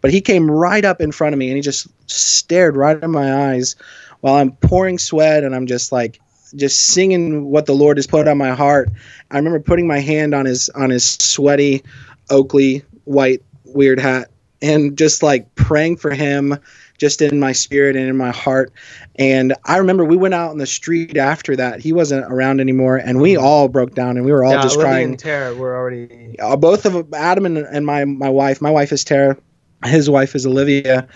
But 0.00 0.10
he 0.10 0.20
came 0.20 0.50
right 0.50 0.84
up 0.84 1.00
in 1.00 1.12
front 1.12 1.32
of 1.32 1.38
me 1.38 1.48
and 1.48 1.56
he 1.56 1.62
just 1.62 1.86
stared 2.10 2.76
right 2.76 3.02
in 3.02 3.10
my 3.10 3.52
eyes 3.52 3.76
while 4.20 4.34
I'm 4.34 4.52
pouring 4.52 4.98
sweat 4.98 5.44
and 5.44 5.54
I'm 5.54 5.66
just 5.66 5.92
like 5.92 6.20
just 6.56 6.86
singing 6.86 7.46
what 7.46 7.66
the 7.66 7.74
Lord 7.74 7.98
has 7.98 8.06
put 8.06 8.26
on 8.26 8.38
my 8.38 8.50
heart. 8.50 8.90
I 9.30 9.36
remember 9.36 9.60
putting 9.60 9.86
my 9.86 10.00
hand 10.00 10.34
on 10.34 10.44
his 10.44 10.68
on 10.70 10.90
his 10.90 11.04
sweaty 11.04 11.84
Oakley 12.30 12.82
white 13.04 13.42
weird 13.64 14.00
hat 14.00 14.30
and 14.60 14.96
just 14.96 15.22
like 15.22 15.54
praying 15.54 15.96
for 15.96 16.12
him 16.12 16.58
just 16.98 17.22
in 17.22 17.38
my 17.38 17.52
spirit 17.52 17.94
and 17.96 18.08
in 18.08 18.16
my 18.16 18.30
heart. 18.30 18.72
And 19.16 19.54
I 19.64 19.76
remember 19.76 20.04
we 20.04 20.16
went 20.16 20.34
out 20.34 20.50
in 20.52 20.58
the 20.58 20.66
street 20.66 21.16
after 21.16 21.54
that. 21.56 21.80
He 21.80 21.92
wasn't 21.92 22.24
around 22.30 22.60
anymore 22.60 22.96
and 22.96 23.20
we 23.20 23.36
all 23.36 23.68
broke 23.68 23.94
down 23.94 24.16
and 24.16 24.26
we 24.26 24.32
were 24.32 24.44
all 24.44 24.52
yeah, 24.52 24.62
just 24.62 24.76
Olivia 24.76 24.90
crying 24.90 25.08
and 25.10 25.18
Tara 25.18 25.54
were 25.54 25.76
already. 25.76 26.36
uh, 26.40 26.56
both 26.56 26.84
of 26.86 27.12
Adam 27.14 27.46
and, 27.46 27.58
and 27.58 27.86
my 27.86 28.04
my 28.04 28.28
wife. 28.28 28.60
My 28.60 28.70
wife 28.70 28.92
is 28.92 29.04
Tara, 29.04 29.36
his 29.84 30.10
wife 30.10 30.34
is 30.34 30.46
Olivia, 30.46 31.06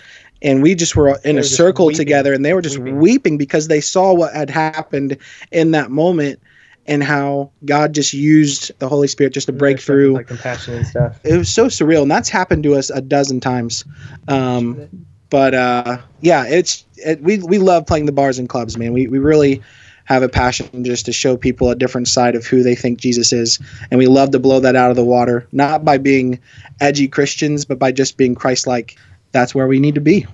and 0.41 0.61
we 0.61 0.75
just 0.75 0.95
were 0.95 1.19
in 1.23 1.37
a 1.37 1.43
circle 1.43 1.87
weeping, 1.87 1.97
together, 1.97 2.33
and 2.33 2.45
they 2.45 2.53
were 2.53 2.61
just 2.61 2.77
weeping. 2.77 2.99
weeping. 2.99 3.37
because 3.37 3.67
they 3.67 3.81
saw 3.81 4.13
what 4.13 4.33
had 4.33 4.49
happened 4.49 5.17
in 5.51 5.71
that 5.71 5.91
moment 5.91 6.39
and 6.85 7.03
how 7.03 7.51
God 7.65 7.93
just 7.93 8.13
used 8.13 8.77
the 8.79 8.89
Holy 8.89 9.07
Spirit 9.07 9.33
just 9.33 9.47
to 9.47 9.53
break 9.53 9.79
through. 9.79 10.13
like 10.13 10.27
compassion 10.27 10.75
and 10.75 10.87
stuff. 10.87 11.19
it 11.23 11.37
was 11.37 11.49
so 11.49 11.67
surreal, 11.67 12.01
and 12.01 12.11
that's 12.11 12.29
happened 12.29 12.63
to 12.63 12.75
us 12.75 12.89
a 12.89 13.01
dozen 13.01 13.39
times. 13.39 13.85
Um, 14.27 15.07
but 15.29 15.53
uh, 15.53 15.97
yeah, 16.21 16.45
it's 16.45 16.85
it, 16.97 17.21
we 17.21 17.39
we 17.39 17.57
love 17.57 17.87
playing 17.87 18.05
the 18.05 18.11
bars 18.11 18.37
and 18.37 18.47
clubs, 18.47 18.77
man. 18.77 18.93
We 18.93 19.07
we 19.07 19.19
really 19.19 19.61
have 20.05 20.21
a 20.21 20.29
passion 20.29 20.83
just 20.83 21.05
to 21.05 21.13
show 21.13 21.37
people 21.37 21.69
a 21.69 21.75
different 21.75 22.07
side 22.07 22.35
of 22.35 22.45
who 22.45 22.61
they 22.61 22.75
think 22.75 22.99
Jesus 22.99 23.31
is, 23.31 23.59
and 23.89 23.97
we 23.97 24.07
love 24.07 24.31
to 24.31 24.39
blow 24.39 24.59
that 24.59 24.75
out 24.75 24.89
of 24.89 24.95
the 24.95 25.03
water, 25.03 25.47
not 25.51 25.85
by 25.85 25.97
being 25.97 26.39
edgy 26.81 27.07
Christians, 27.07 27.65
but 27.65 27.79
by 27.79 27.91
just 27.91 28.17
being 28.17 28.35
Christ-like. 28.35 28.97
That's 29.31 29.55
where 29.55 29.67
we 29.67 29.79
need 29.79 29.95
to 29.95 30.01
be. 30.01 30.27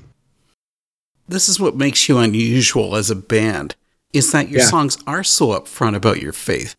This 1.30 1.48
is 1.48 1.60
what 1.60 1.76
makes 1.76 2.10
you 2.10 2.18
unusual 2.18 2.96
as 2.96 3.12
a 3.12 3.16
band, 3.16 3.76
is 4.14 4.32
that 4.32 4.50
your 4.50 4.60
Yeah. 4.62 4.70
songs 4.70 4.98
are 5.06 5.24
so 5.24 5.48
upfront 5.48 5.96
about 5.96 6.22
your 6.22 6.34
faith. 6.34 6.76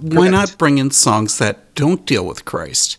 Why 0.00 0.28
not 0.28 0.58
bring 0.58 0.78
in 0.78 0.90
songs 0.90 1.38
that 1.38 1.74
don't 1.74 2.04
deal 2.04 2.26
with 2.26 2.44
Christ? 2.44 2.98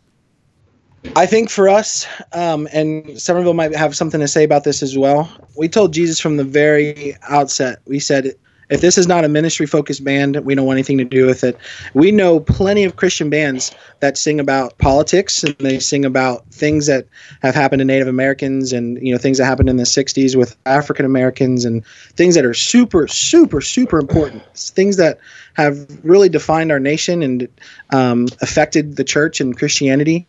I 1.16 1.26
think 1.26 1.50
for 1.50 1.70
us, 1.70 2.06
um, 2.34 2.68
and 2.74 3.22
Somerville 3.22 3.54
might 3.54 3.76
have 3.76 3.96
something 3.96 4.20
to 4.20 4.28
say 4.28 4.44
about 4.44 4.64
this 4.64 4.82
as 4.82 4.98
well. 4.98 5.30
We 5.58 5.68
told 5.68 5.94
Jesus 5.94 6.20
from 6.20 6.38
the 6.38 6.44
very 6.44 7.16
outset. 7.30 7.80
We 7.86 8.00
said, 8.00 8.34
if 8.70 8.82
this 8.82 8.98
is 8.98 9.08
not 9.08 9.24
a 9.24 9.30
ministry 9.30 9.66
focused 9.66 10.04
band, 10.04 10.38
we 10.38 10.56
don't 10.56 10.66
want 10.66 10.78
anything 10.78 10.98
to 10.98 11.06
do 11.06 11.26
with 11.26 11.44
it. 11.44 11.58
We 11.94 12.12
know 12.12 12.40
plenty 12.40 12.84
of 12.84 12.96
Christian 12.96 13.30
bands 13.30 13.74
that 14.00 14.18
sing 14.18 14.40
about 14.40 14.78
politics 14.78 15.44
and 15.44 15.56
they 15.58 15.80
sing 15.80 16.06
about 16.06 16.46
things 16.52 16.88
that 16.88 17.08
have 17.42 17.56
happened 17.56 17.80
to 17.80 17.86
Native 17.86 18.08
Americans 18.08 18.74
and 18.74 18.98
you 19.06 19.12
know 19.12 19.18
things 19.18 19.38
that 19.38 19.46
happened 19.46 19.70
in 19.70 19.78
the 19.78 19.84
'60s 19.84 20.36
with 20.36 20.58
African 20.66 21.06
Americans 21.06 21.66
and 21.66 21.86
things 22.16 22.36
that 22.36 22.46
are 22.46 22.54
super, 22.54 23.08
super, 23.08 23.62
super 23.62 24.00
important. 24.00 24.44
Things 24.56 24.98
that 24.98 25.20
have 25.54 25.88
really 26.04 26.30
defined 26.30 26.72
our 26.72 26.80
nation 26.80 27.24
and 27.24 27.48
um, 27.92 28.28
affected 28.42 28.96
the 28.96 29.04
church 29.04 29.40
and 29.42 29.58
Christianity. 29.58 30.28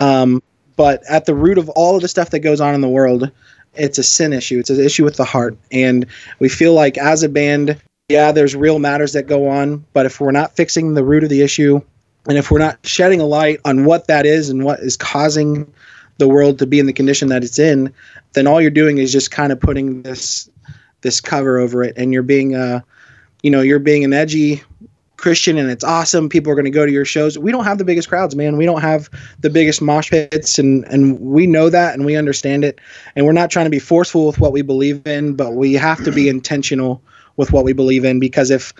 Um, 0.00 0.42
but 0.76 1.02
at 1.08 1.26
the 1.26 1.34
root 1.34 1.58
of 1.58 1.68
all 1.70 1.96
of 1.96 2.02
the 2.02 2.08
stuff 2.08 2.30
that 2.30 2.40
goes 2.40 2.60
on 2.60 2.74
in 2.74 2.80
the 2.80 2.88
world, 2.88 3.30
it's 3.76 3.98
a 3.98 4.02
sin 4.02 4.32
issue. 4.32 4.58
It's 4.58 4.70
an 4.70 4.80
issue 4.80 5.04
with 5.04 5.16
the 5.16 5.24
heart. 5.24 5.56
And 5.70 6.06
we 6.38 6.48
feel 6.48 6.74
like 6.74 6.98
as 6.98 7.22
a 7.22 7.28
band, 7.28 7.80
yeah, 8.08 8.32
there's 8.32 8.54
real 8.54 8.78
matters 8.78 9.12
that 9.12 9.26
go 9.26 9.48
on, 9.48 9.84
but 9.92 10.06
if 10.06 10.20
we're 10.20 10.30
not 10.30 10.54
fixing 10.56 10.94
the 10.94 11.04
root 11.04 11.24
of 11.24 11.30
the 11.30 11.42
issue, 11.42 11.80
and 12.28 12.38
if 12.38 12.50
we're 12.50 12.58
not 12.58 12.78
shedding 12.86 13.20
a 13.20 13.26
light 13.26 13.60
on 13.64 13.84
what 13.84 14.06
that 14.06 14.26
is 14.26 14.48
and 14.48 14.64
what 14.64 14.80
is 14.80 14.96
causing 14.96 15.72
the 16.18 16.28
world 16.28 16.58
to 16.58 16.66
be 16.66 16.78
in 16.78 16.86
the 16.86 16.92
condition 16.92 17.28
that 17.28 17.44
it's 17.44 17.58
in, 17.58 17.92
then 18.32 18.46
all 18.46 18.60
you're 18.60 18.70
doing 18.70 18.98
is 18.98 19.12
just 19.12 19.30
kind 19.30 19.52
of 19.52 19.60
putting 19.60 20.02
this 20.02 20.48
this 21.02 21.20
cover 21.20 21.58
over 21.58 21.82
it, 21.82 21.92
and 21.98 22.14
you're 22.14 22.22
being 22.22 22.54
uh, 22.54 22.80
you 23.44 23.50
know, 23.50 23.60
you're 23.60 23.78
being 23.78 24.04
an 24.04 24.14
edgy 24.14 24.62
Christian 25.24 25.56
and 25.56 25.70
it's 25.70 25.82
awesome. 25.82 26.28
People 26.28 26.52
are 26.52 26.54
going 26.54 26.66
to 26.66 26.70
go 26.70 26.84
to 26.84 26.92
your 26.92 27.06
shows. 27.06 27.38
We 27.38 27.50
don't 27.50 27.64
have 27.64 27.78
the 27.78 27.84
biggest 27.84 28.10
crowds, 28.10 28.36
man. 28.36 28.58
We 28.58 28.66
don't 28.66 28.82
have 28.82 29.08
the 29.40 29.48
biggest 29.48 29.80
mosh 29.80 30.10
pits, 30.10 30.58
and 30.58 30.84
and 30.84 31.18
we 31.18 31.46
know 31.46 31.70
that 31.70 31.94
and 31.94 32.04
we 32.04 32.14
understand 32.14 32.62
it. 32.62 32.78
And 33.16 33.24
we're 33.24 33.32
not 33.32 33.50
trying 33.50 33.64
to 33.64 33.70
be 33.70 33.78
forceful 33.78 34.26
with 34.26 34.38
what 34.38 34.52
we 34.52 34.60
believe 34.60 35.06
in, 35.06 35.32
but 35.32 35.54
we 35.54 35.72
have 35.72 36.04
to 36.04 36.12
be 36.12 36.28
intentional 36.36 37.00
with 37.38 37.52
what 37.52 37.64
we 37.64 37.72
believe 37.72 38.04
in 38.04 38.20
because 38.20 38.50
if 38.50 38.74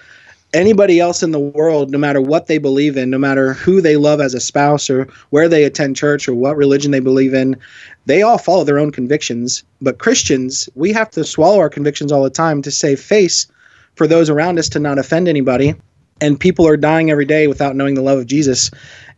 anybody 0.52 1.00
else 1.00 1.22
in 1.22 1.30
the 1.30 1.40
world, 1.40 1.90
no 1.90 1.96
matter 1.96 2.20
what 2.20 2.46
they 2.46 2.58
believe 2.58 2.98
in, 2.98 3.08
no 3.08 3.16
matter 3.16 3.54
who 3.54 3.80
they 3.80 3.96
love 3.96 4.20
as 4.20 4.34
a 4.34 4.38
spouse 4.38 4.90
or 4.90 5.08
where 5.30 5.48
they 5.48 5.64
attend 5.64 5.96
church 5.96 6.28
or 6.28 6.34
what 6.34 6.58
religion 6.58 6.90
they 6.90 7.00
believe 7.00 7.32
in, 7.32 7.56
they 8.04 8.20
all 8.20 8.36
follow 8.36 8.64
their 8.64 8.78
own 8.78 8.92
convictions. 8.92 9.64
But 9.80 9.98
Christians, 9.98 10.68
we 10.74 10.92
have 10.92 11.10
to 11.12 11.24
swallow 11.24 11.58
our 11.58 11.70
convictions 11.70 12.12
all 12.12 12.22
the 12.22 12.28
time 12.28 12.60
to 12.60 12.70
save 12.70 13.00
face 13.00 13.46
for 13.94 14.06
those 14.06 14.28
around 14.28 14.58
us 14.58 14.68
to 14.68 14.78
not 14.78 14.98
offend 14.98 15.26
anybody 15.26 15.74
and 16.24 16.40
people 16.40 16.66
are 16.66 16.76
dying 16.76 17.10
every 17.10 17.24
day 17.26 17.46
without 17.46 17.76
knowing 17.76 17.94
the 17.94 18.02
love 18.02 18.18
of 18.18 18.26
Jesus 18.26 18.70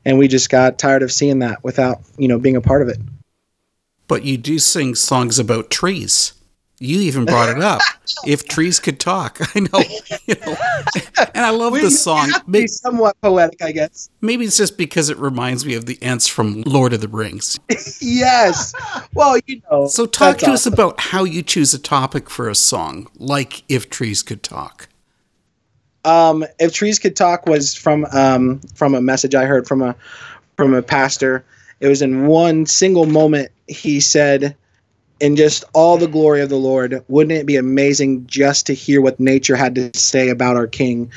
and 0.05 0.19
we 0.19 0.29
just 0.29 0.51
got 0.51 0.79
tired 0.79 1.03
of 1.03 1.11
seeing 1.13 1.39
that 1.41 1.63
without 1.65 2.01
you 2.19 2.29
know 2.29 2.39
being 2.39 2.57
a 2.57 2.61
part 2.61 2.83
of 2.83 2.89
it 2.89 2.99
But 4.09 4.25
you 4.25 4.37
do 4.37 4.59
sing 4.59 4.95
songs 4.95 5.39
about 5.39 5.71
trees. 5.71 6.33
You 6.79 7.01
even 7.01 7.25
brought 7.25 7.49
it 7.49 7.63
up. 7.63 7.81
if 8.27 8.47
trees 8.47 8.79
could 8.81 9.01
talk, 9.01 9.41
I 9.57 9.61
know. 9.61 9.81
You 10.27 10.35
know. 10.45 10.55
And 11.35 11.47
I 11.47 11.51
love 11.51 11.73
the 11.73 11.91
song. 11.91 12.29
be 12.51 12.61
May- 12.61 12.67
somewhat 12.67 13.17
poetic 13.23 13.63
i 13.63 13.73
guess 13.73 14.11
Maybe 14.21 14.45
it's 14.45 14.59
just 14.59 14.77
because 14.77 15.09
it 15.09 15.17
reminds 15.17 15.65
me 15.65 15.75
of 15.75 15.87
the 15.87 15.99
Ents 16.03 16.29
from 16.29 16.63
Lord 16.67 16.93
of 16.93 17.01
the 17.01 17.09
Rings. 17.09 17.59
yes 18.01 18.75
well 19.15 19.39
you 19.47 19.63
know 19.71 19.87
So 19.89 20.05
talk 20.07 20.39
to 20.39 20.53
us 20.53 20.67
about 20.67 21.01
how 21.01 21.25
you 21.25 21.43
choose 21.43 21.73
a 21.75 21.79
topic 21.79 22.29
for 22.31 22.49
a 22.49 22.55
song, 22.55 23.09
like 23.17 23.63
If 23.69 23.89
Trees 23.91 24.23
Could 24.23 24.43
Talk. 24.43 24.89
Um 26.07 26.45
if 26.59 26.73
trees 26.73 26.99
could 26.99 27.17
talk 27.17 27.47
was 27.47 27.75
from 27.75 28.07
um 28.13 28.61
from 28.75 28.95
a 28.95 29.01
message 29.01 29.35
i 29.35 29.45
heard 29.45 29.67
from 29.67 29.83
a 29.83 29.95
from 30.57 30.73
a 30.73 30.83
pastor 30.83 31.45
it 31.81 31.89
was 31.89 32.01
in 32.01 32.27
one 32.27 32.65
single 32.65 33.07
moment 33.07 33.51
he 33.67 34.01
said 34.01 34.57
in 35.21 35.37
just 35.37 35.65
all 35.75 35.99
the 35.99 36.07
glory 36.07 36.41
of 36.41 36.49
the 36.49 36.57
lord 36.57 37.05
wouldn't 37.09 37.39
it 37.39 37.47
be 37.47 37.57
amazing 37.57 38.27
just 38.27 38.67
to 38.67 38.73
hear 38.75 39.01
what 39.01 39.21
nature 39.21 39.57
had 39.57 39.75
to 39.75 39.91
say 39.95 40.29
about 40.31 40.57
our 40.57 40.67
king 40.67 41.11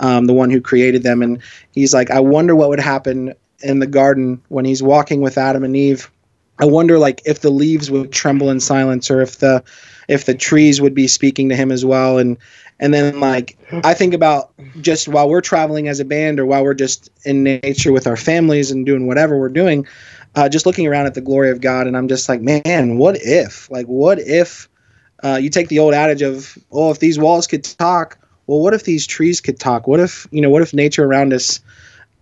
um, 0.00 0.26
the 0.26 0.32
one 0.32 0.50
who 0.50 0.60
created 0.60 1.04
them? 1.04 1.22
And 1.22 1.40
he's 1.72 1.94
like 1.94 2.10
i 2.10 2.20
wonder 2.20 2.54
what 2.54 2.68
would 2.68 2.80
happen 2.80 3.34
in 3.64 3.78
the 3.78 3.86
garden 3.86 4.40
when 4.48 4.64
he's 4.64 4.82
walking 4.82 5.20
with 5.20 5.38
adam 5.38 5.64
and 5.64 5.76
eve. 5.76 6.10
I 6.58 6.66
wonder 6.66 6.98
like 6.98 7.22
if 7.24 7.40
the 7.40 7.50
leaves 7.50 7.90
would 7.90 8.12
tremble 8.12 8.50
in 8.50 8.60
silence 8.60 9.10
or 9.10 9.20
if 9.22 9.38
the 9.38 9.64
if 10.08 10.24
the 10.24 10.34
trees 10.34 10.80
would 10.80 10.94
be 10.94 11.06
speaking 11.06 11.48
to 11.48 11.56
him 11.56 11.70
as 11.70 11.84
well. 11.84 12.18
And 12.18 12.36
and 12.80 12.92
then 12.92 13.20
like 13.20 13.56
i 13.84 13.94
think 13.94 14.14
about 14.14 14.52
just 14.80 15.06
while 15.06 15.28
we're 15.28 15.40
traveling 15.40 15.86
as 15.86 16.00
a 16.00 16.04
band 16.04 16.40
or 16.40 16.46
while 16.46 16.64
we're 16.64 16.74
just 16.74 17.08
in 17.24 17.44
nature 17.44 17.92
with 17.92 18.06
our 18.06 18.16
families 18.16 18.70
and 18.70 18.84
doing 18.84 19.06
whatever 19.06 19.38
we're 19.38 19.48
doing 19.48 19.86
uh, 20.34 20.48
just 20.48 20.66
looking 20.66 20.88
around 20.88 21.06
at 21.06 21.14
the 21.14 21.20
glory 21.20 21.50
of 21.50 21.60
god. 21.60 21.86
And 21.86 21.96
i'm 21.96 22.08
just 22.08 22.28
like 22.28 22.40
man 22.40 22.98
what 22.98 23.16
if 23.20 23.70
like 23.70 23.86
what 23.86 24.18
if 24.18 24.68
uh, 25.22 25.36
you 25.36 25.48
take 25.48 25.68
the 25.68 25.78
old 25.78 25.94
adage 25.94 26.22
of 26.22 26.58
oh 26.72 26.90
if 26.90 26.98
these 26.98 27.18
walls 27.18 27.46
could 27.46 27.64
talk 27.64 28.18
well 28.46 28.60
what 28.60 28.74
if 28.74 28.84
these 28.84 29.06
trees 29.06 29.40
could 29.40 29.58
talk? 29.58 29.86
What 29.86 30.00
if 30.00 30.26
you 30.30 30.40
know 30.40 30.50
what 30.50 30.62
if 30.62 30.74
nature 30.74 31.04
around 31.04 31.32
us 31.32 31.60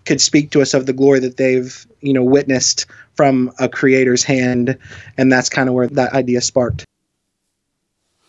could 0.05 0.21
speak 0.21 0.51
to 0.51 0.62
us 0.62 0.75
of 0.75 0.87
the 0.87 0.93
glory 0.93 1.21
that 1.21 1.37
they've 1.37 1.87
you 2.01 2.12
know 2.12 2.23
witnessed 2.23 2.87
from 3.15 3.53
a 3.59 3.69
creator's 3.69 4.23
hand? 4.23 4.79
And 5.19 5.33
that's 5.33 5.49
kind 5.49 5.69
of 5.69 5.75
where 5.75 5.89
that 5.89 6.12
idea 6.12 6.41
sparked 6.41 6.85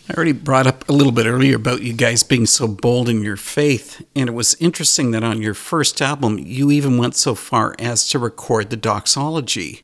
I 0.09 0.15
already 0.15 0.33
brought 0.33 0.67
up 0.67 0.89
a 0.89 0.91
little 0.91 1.13
bit 1.13 1.27
earlier 1.27 1.55
about 1.55 1.81
you 1.81 1.93
guys 1.93 2.23
being 2.23 2.45
so 2.45 2.67
bold 2.67 3.07
in 3.07 3.21
your 3.21 3.37
faith, 3.37 4.05
and 4.13 4.27
it 4.27 4.33
was 4.33 4.53
interesting 4.55 5.11
that 5.11 5.23
on 5.23 5.41
your 5.41 5.53
first 5.53 6.01
album, 6.01 6.39
you 6.39 6.71
even 6.71 6.97
went 6.97 7.15
so 7.15 7.35
far 7.35 7.73
as 7.79 8.09
to 8.09 8.19
record 8.19 8.69
the 8.69 8.75
doxology. 8.75 9.81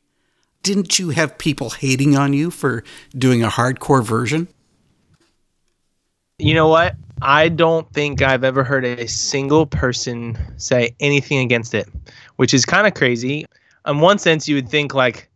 Didn't 0.62 0.98
you 0.98 1.08
have 1.10 1.38
people 1.38 1.70
hating 1.70 2.18
on 2.18 2.34
you 2.34 2.50
for 2.50 2.84
doing 3.16 3.42
a 3.42 3.48
hardcore 3.48 4.04
version? 4.04 4.48
You 6.38 6.52
know 6.52 6.68
what? 6.68 6.96
I 7.22 7.48
don't 7.48 7.90
think 7.94 8.20
I've 8.20 8.44
ever 8.44 8.62
heard 8.62 8.84
a 8.84 9.08
single 9.08 9.64
person 9.64 10.36
say 10.58 10.94
anything 11.00 11.38
against 11.38 11.72
it, 11.72 11.88
which 12.36 12.52
is 12.52 12.66
kind 12.66 12.86
of 12.86 12.92
crazy. 12.92 13.46
In 13.86 14.00
one 14.00 14.18
sense, 14.18 14.46
you 14.46 14.56
would 14.56 14.68
think 14.68 14.92
like, 14.92 15.30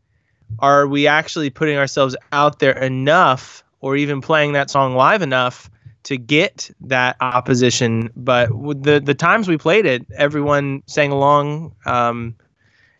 are 0.58 0.86
we 0.86 1.06
actually 1.06 1.48
putting 1.48 1.78
ourselves 1.78 2.14
out 2.32 2.58
there 2.58 2.78
enough, 2.78 3.63
or 3.84 3.96
even 3.96 4.22
playing 4.22 4.54
that 4.54 4.70
song 4.70 4.96
live 4.96 5.20
enough, 5.20 5.70
to 6.04 6.16
get 6.16 6.70
that 6.80 7.16
opposition. 7.20 8.10
But 8.16 8.48
the 8.82 8.98
the 8.98 9.14
times 9.14 9.46
we 9.46 9.58
played 9.58 9.84
it, 9.84 10.06
everyone 10.16 10.82
sang 10.86 11.12
along. 11.12 11.74
Um, 11.84 12.34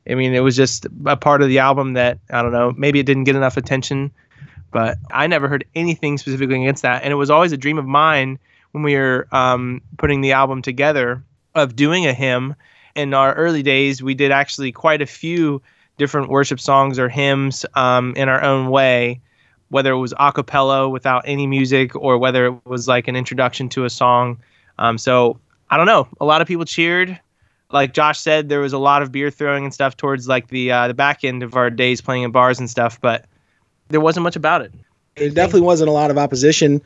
I 0.07 0.15
mean, 0.15 0.35
it 0.35 0.41
was 0.41 0.57
just 0.57 0.87
a 1.07 1.17
part 1.17 1.41
of 1.41 1.49
the 1.49 1.59
album 1.59 1.95
that 1.95 2.19
I 2.29 2.43
don't 2.43 2.53
know. 2.53 2.75
Maybe 2.77 3.01
it 3.01 3.07
didn't 3.07 3.25
get 3.25 3.35
enough 3.35 3.57
attention, 3.57 4.11
but 4.73 4.99
I 5.11 5.27
never 5.27 5.49
heard 5.49 5.65
anything 5.75 6.19
specifically 6.19 6.61
against 6.61 6.83
that. 6.83 7.03
And 7.03 7.13
it 7.13 7.17
was 7.17 7.31
always 7.31 7.53
a 7.53 7.57
dream 7.57 7.79
of 7.79 7.87
mine 7.87 8.39
when 8.73 8.83
we 8.83 8.95
were 8.95 9.27
um, 9.33 9.81
putting 9.97 10.21
the 10.21 10.33
album 10.33 10.61
together 10.61 11.25
of 11.55 11.75
doing 11.75 12.05
a 12.05 12.13
hymn. 12.13 12.55
In 12.95 13.15
our 13.15 13.35
early 13.35 13.63
days, 13.63 14.03
we 14.03 14.15
did 14.15 14.31
actually 14.33 14.71
quite 14.71 15.01
a 15.01 15.07
few 15.07 15.63
different 15.97 16.29
worship 16.29 16.61
songs 16.61 16.99
or 16.99 17.09
hymns 17.09 17.65
um, 17.75 18.13
in 18.17 18.29
our 18.29 18.43
own 18.43 18.69
way, 18.69 19.21
whether 19.75 19.91
it 19.91 19.99
was 19.99 20.15
a 20.21 20.31
cappella 20.31 20.89
without 20.89 21.25
any 21.27 21.49
music 21.49 21.97
or 21.97 22.17
whether 22.17 22.47
it 22.47 22.65
was 22.65 22.87
like 22.87 23.09
an 23.09 23.17
introduction 23.17 23.69
to 23.69 23.85
a 23.85 23.91
song. 23.91 24.39
Um, 24.79 24.99
so 24.99 25.41
I 25.69 25.77
don't 25.77 25.87
know. 25.87 26.07
A 26.21 26.25
lot 26.25 26.41
of 26.41 26.47
people 26.47 26.65
cheered. 26.65 27.19
Like 27.73 27.93
Josh 27.93 28.21
said, 28.21 28.49
there 28.49 28.61
was 28.61 28.73
a 28.73 28.79
lot 28.79 29.03
of 29.03 29.11
beer 29.11 29.33
throwing 29.33 29.65
and 29.65 29.75
stuff 29.75 29.97
towards 29.97 30.29
like 30.29 30.47
the 30.47 30.71
uh, 30.71 30.87
the 30.87 30.95
back 30.95 31.25
end 31.25 31.43
of 31.43 31.57
our 31.57 31.71
days 31.71 32.01
playing 32.01 32.23
in 32.23 32.31
bars 32.31 32.61
and 32.61 32.71
stuff, 32.71 33.01
but 33.01 33.25
there 33.89 34.01
wasn't 34.01 34.23
much 34.23 34.37
about 34.37 34.63
it. 34.63 34.73
There 35.17 35.29
definitely 35.29 35.63
wasn't 35.63 35.89
a 35.89 35.93
lot 35.93 36.13
of 36.13 36.19
opposition 36.19 36.81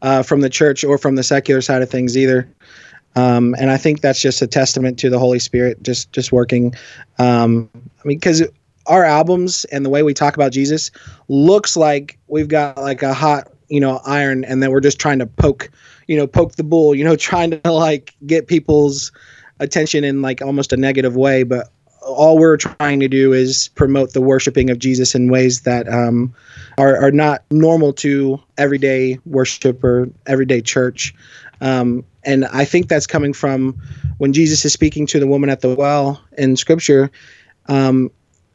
uh, 0.00 0.22
from 0.22 0.40
the 0.40 0.48
church 0.48 0.82
or 0.82 0.96
from 0.96 1.16
the 1.16 1.22
secular 1.22 1.60
side 1.60 1.82
of 1.82 1.90
things 1.90 2.16
either. 2.16 2.48
Um, 3.16 3.54
and 3.58 3.70
I 3.70 3.76
think 3.76 4.00
that's 4.00 4.22
just 4.22 4.40
a 4.40 4.46
testament 4.46 4.98
to 5.00 5.10
the 5.10 5.18
Holy 5.18 5.40
Spirit 5.40 5.82
just 5.82 6.10
just 6.12 6.32
working. 6.32 6.74
Um, 7.18 7.68
I 7.74 8.08
mean, 8.08 8.16
because 8.16 8.42
our 8.90 9.04
albums 9.04 9.64
and 9.66 9.86
the 9.86 9.90
way 9.90 10.02
we 10.02 10.12
talk 10.12 10.34
about 10.34 10.52
Jesus 10.52 10.90
looks 11.28 11.76
like 11.76 12.18
we've 12.26 12.48
got 12.48 12.76
like 12.76 13.02
a 13.02 13.14
hot 13.14 13.50
you 13.68 13.80
know 13.80 14.00
iron, 14.04 14.44
and 14.44 14.62
then 14.62 14.70
we're 14.70 14.80
just 14.80 14.98
trying 14.98 15.20
to 15.20 15.26
poke 15.26 15.70
you 16.08 16.16
know 16.16 16.26
poke 16.26 16.56
the 16.56 16.64
bull, 16.64 16.94
you 16.94 17.04
know, 17.04 17.16
trying 17.30 17.52
to 17.52 17.72
like 17.72 18.14
get 18.26 18.48
people's 18.48 19.12
attention 19.60 20.04
in 20.04 20.20
like 20.20 20.42
almost 20.42 20.72
a 20.72 20.76
negative 20.76 21.16
way, 21.16 21.42
but 21.42 21.68
all 22.02 22.38
we're 22.38 22.56
trying 22.56 22.98
to 22.98 23.08
do 23.08 23.32
is 23.32 23.68
promote 23.74 24.12
the 24.12 24.20
worshiping 24.20 24.70
of 24.70 24.78
Jesus 24.78 25.14
in 25.14 25.30
ways 25.30 25.62
that 25.62 25.88
um, 25.88 26.34
are, 26.78 26.96
are 26.96 27.10
not 27.10 27.44
normal 27.50 27.92
to 27.92 28.40
everyday 28.58 29.18
worship 29.26 29.84
or 29.84 30.08
everyday 30.26 30.62
church. 30.62 31.14
Um, 31.60 32.02
and 32.24 32.46
I 32.46 32.64
think 32.64 32.88
that's 32.88 33.06
coming 33.06 33.34
from 33.34 33.80
when 34.16 34.32
Jesus 34.32 34.64
is 34.64 34.72
speaking 34.72 35.06
to 35.08 35.20
the 35.20 35.26
woman 35.26 35.50
at 35.50 35.60
the 35.60 35.74
well 35.74 36.22
in 36.38 36.56
Scripture. 36.56 37.10
Um, 37.66 38.10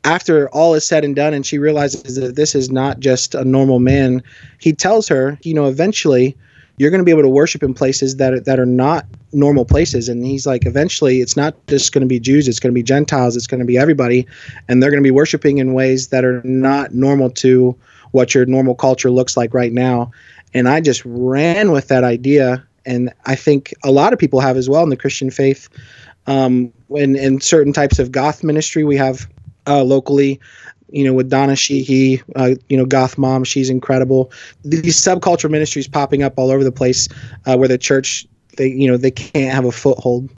after 0.06 0.48
all 0.50 0.76
is 0.76 0.86
said 0.86 1.04
and 1.04 1.16
done, 1.16 1.34
and 1.34 1.46
she 1.46 1.58
realizes 1.58 2.16
that 2.16 2.36
this 2.36 2.56
is 2.56 2.70
not 2.70 3.00
just 3.00 3.36
a 3.36 3.44
normal 3.44 3.80
man, 3.80 4.22
he 4.60 4.72
tells 4.72 5.08
her, 5.08 5.38
you 5.42 5.54
know, 5.54 5.66
eventually 5.66 6.38
you're 6.78 6.92
going 6.92 7.00
to 7.00 7.06
be 7.06 7.12
able 7.12 7.24
to 7.24 7.30
worship 7.30 7.64
in 7.64 7.74
places 7.74 8.18
that 8.18 8.34
are, 8.34 8.40
that 8.42 8.60
are 8.60 8.66
not 8.66 9.06
normal 9.34 9.66
places. 9.66 10.08
And 10.08 10.26
he's 10.26 10.46
like, 10.46 10.66
eventually, 10.66 11.22
it's 11.22 11.36
not 11.36 11.56
just 11.68 11.92
going 11.92 12.02
to 12.02 12.08
be 12.08 12.20
Jews; 12.20 12.48
it's 12.48 12.60
going 12.60 12.72
to 12.72 12.76
be 12.76 12.84
Gentiles, 12.84 13.36
it's 13.36 13.48
going 13.48 13.60
to 13.60 13.66
be 13.66 13.78
everybody, 13.78 14.28
and 14.68 14.82
they're 14.82 14.92
going 14.92 15.02
to 15.02 15.08
be 15.08 15.12
worshiping 15.12 15.58
in 15.58 15.74
ways 15.74 16.10
that 16.10 16.24
are 16.24 16.42
not 16.44 16.94
normal 16.94 17.30
to 17.32 17.76
what 18.12 18.36
your 18.36 18.46
normal 18.46 18.76
culture 18.76 19.10
looks 19.10 19.36
like 19.36 19.54
right 19.54 19.74
now. 19.74 20.12
And 20.54 20.70
I 20.70 20.82
just 20.82 21.02
ran 21.06 21.72
with 21.72 21.88
that 21.88 22.04
idea, 22.04 22.66
and 22.86 23.12
I 23.26 23.36
think 23.36 23.74
a 23.84 23.92
lot 23.92 24.14
of 24.14 24.20
people 24.20 24.40
have 24.40 24.56
as 24.56 24.70
well 24.70 24.84
in 24.84 24.90
the 24.90 24.98
Christian 24.98 25.32
faith. 25.32 25.68
Um, 26.28 26.74
in, 26.90 27.16
in 27.16 27.40
certain 27.40 27.72
types 27.72 28.00
of 28.00 28.12
goth 28.12 28.44
ministry, 28.44 28.84
we 28.84 28.98
have 28.98 29.28
uh, 29.68 29.84
locally 29.84 30.40
you 30.90 31.04
know, 31.04 31.14
with 31.14 31.30
Donna 31.30 31.56
Sheehy, 31.56 32.22
uh, 32.36 32.52
you 32.70 32.78
know, 32.78 32.86
Goth 32.86 33.18
Mom, 33.18 33.44
she's 33.44 33.70
incredible. 33.70 34.32
These 34.64 34.96
subculture 34.96 35.50
ministries 35.50 35.88
popping 35.88 36.24
up 36.24 36.34
all 36.38 36.52
over 36.52 36.64
the 36.64 36.72
place, 36.72 37.10
uh, 37.46 37.58
where 37.58 37.68
the 37.68 37.78
church, 37.78 38.26
they, 38.58 38.68
you 38.68 38.90
know, 38.90 38.96
they 38.96 39.12
can't 39.12 39.54
have 39.54 39.66
a 39.66 39.72
foothold. 39.72 40.30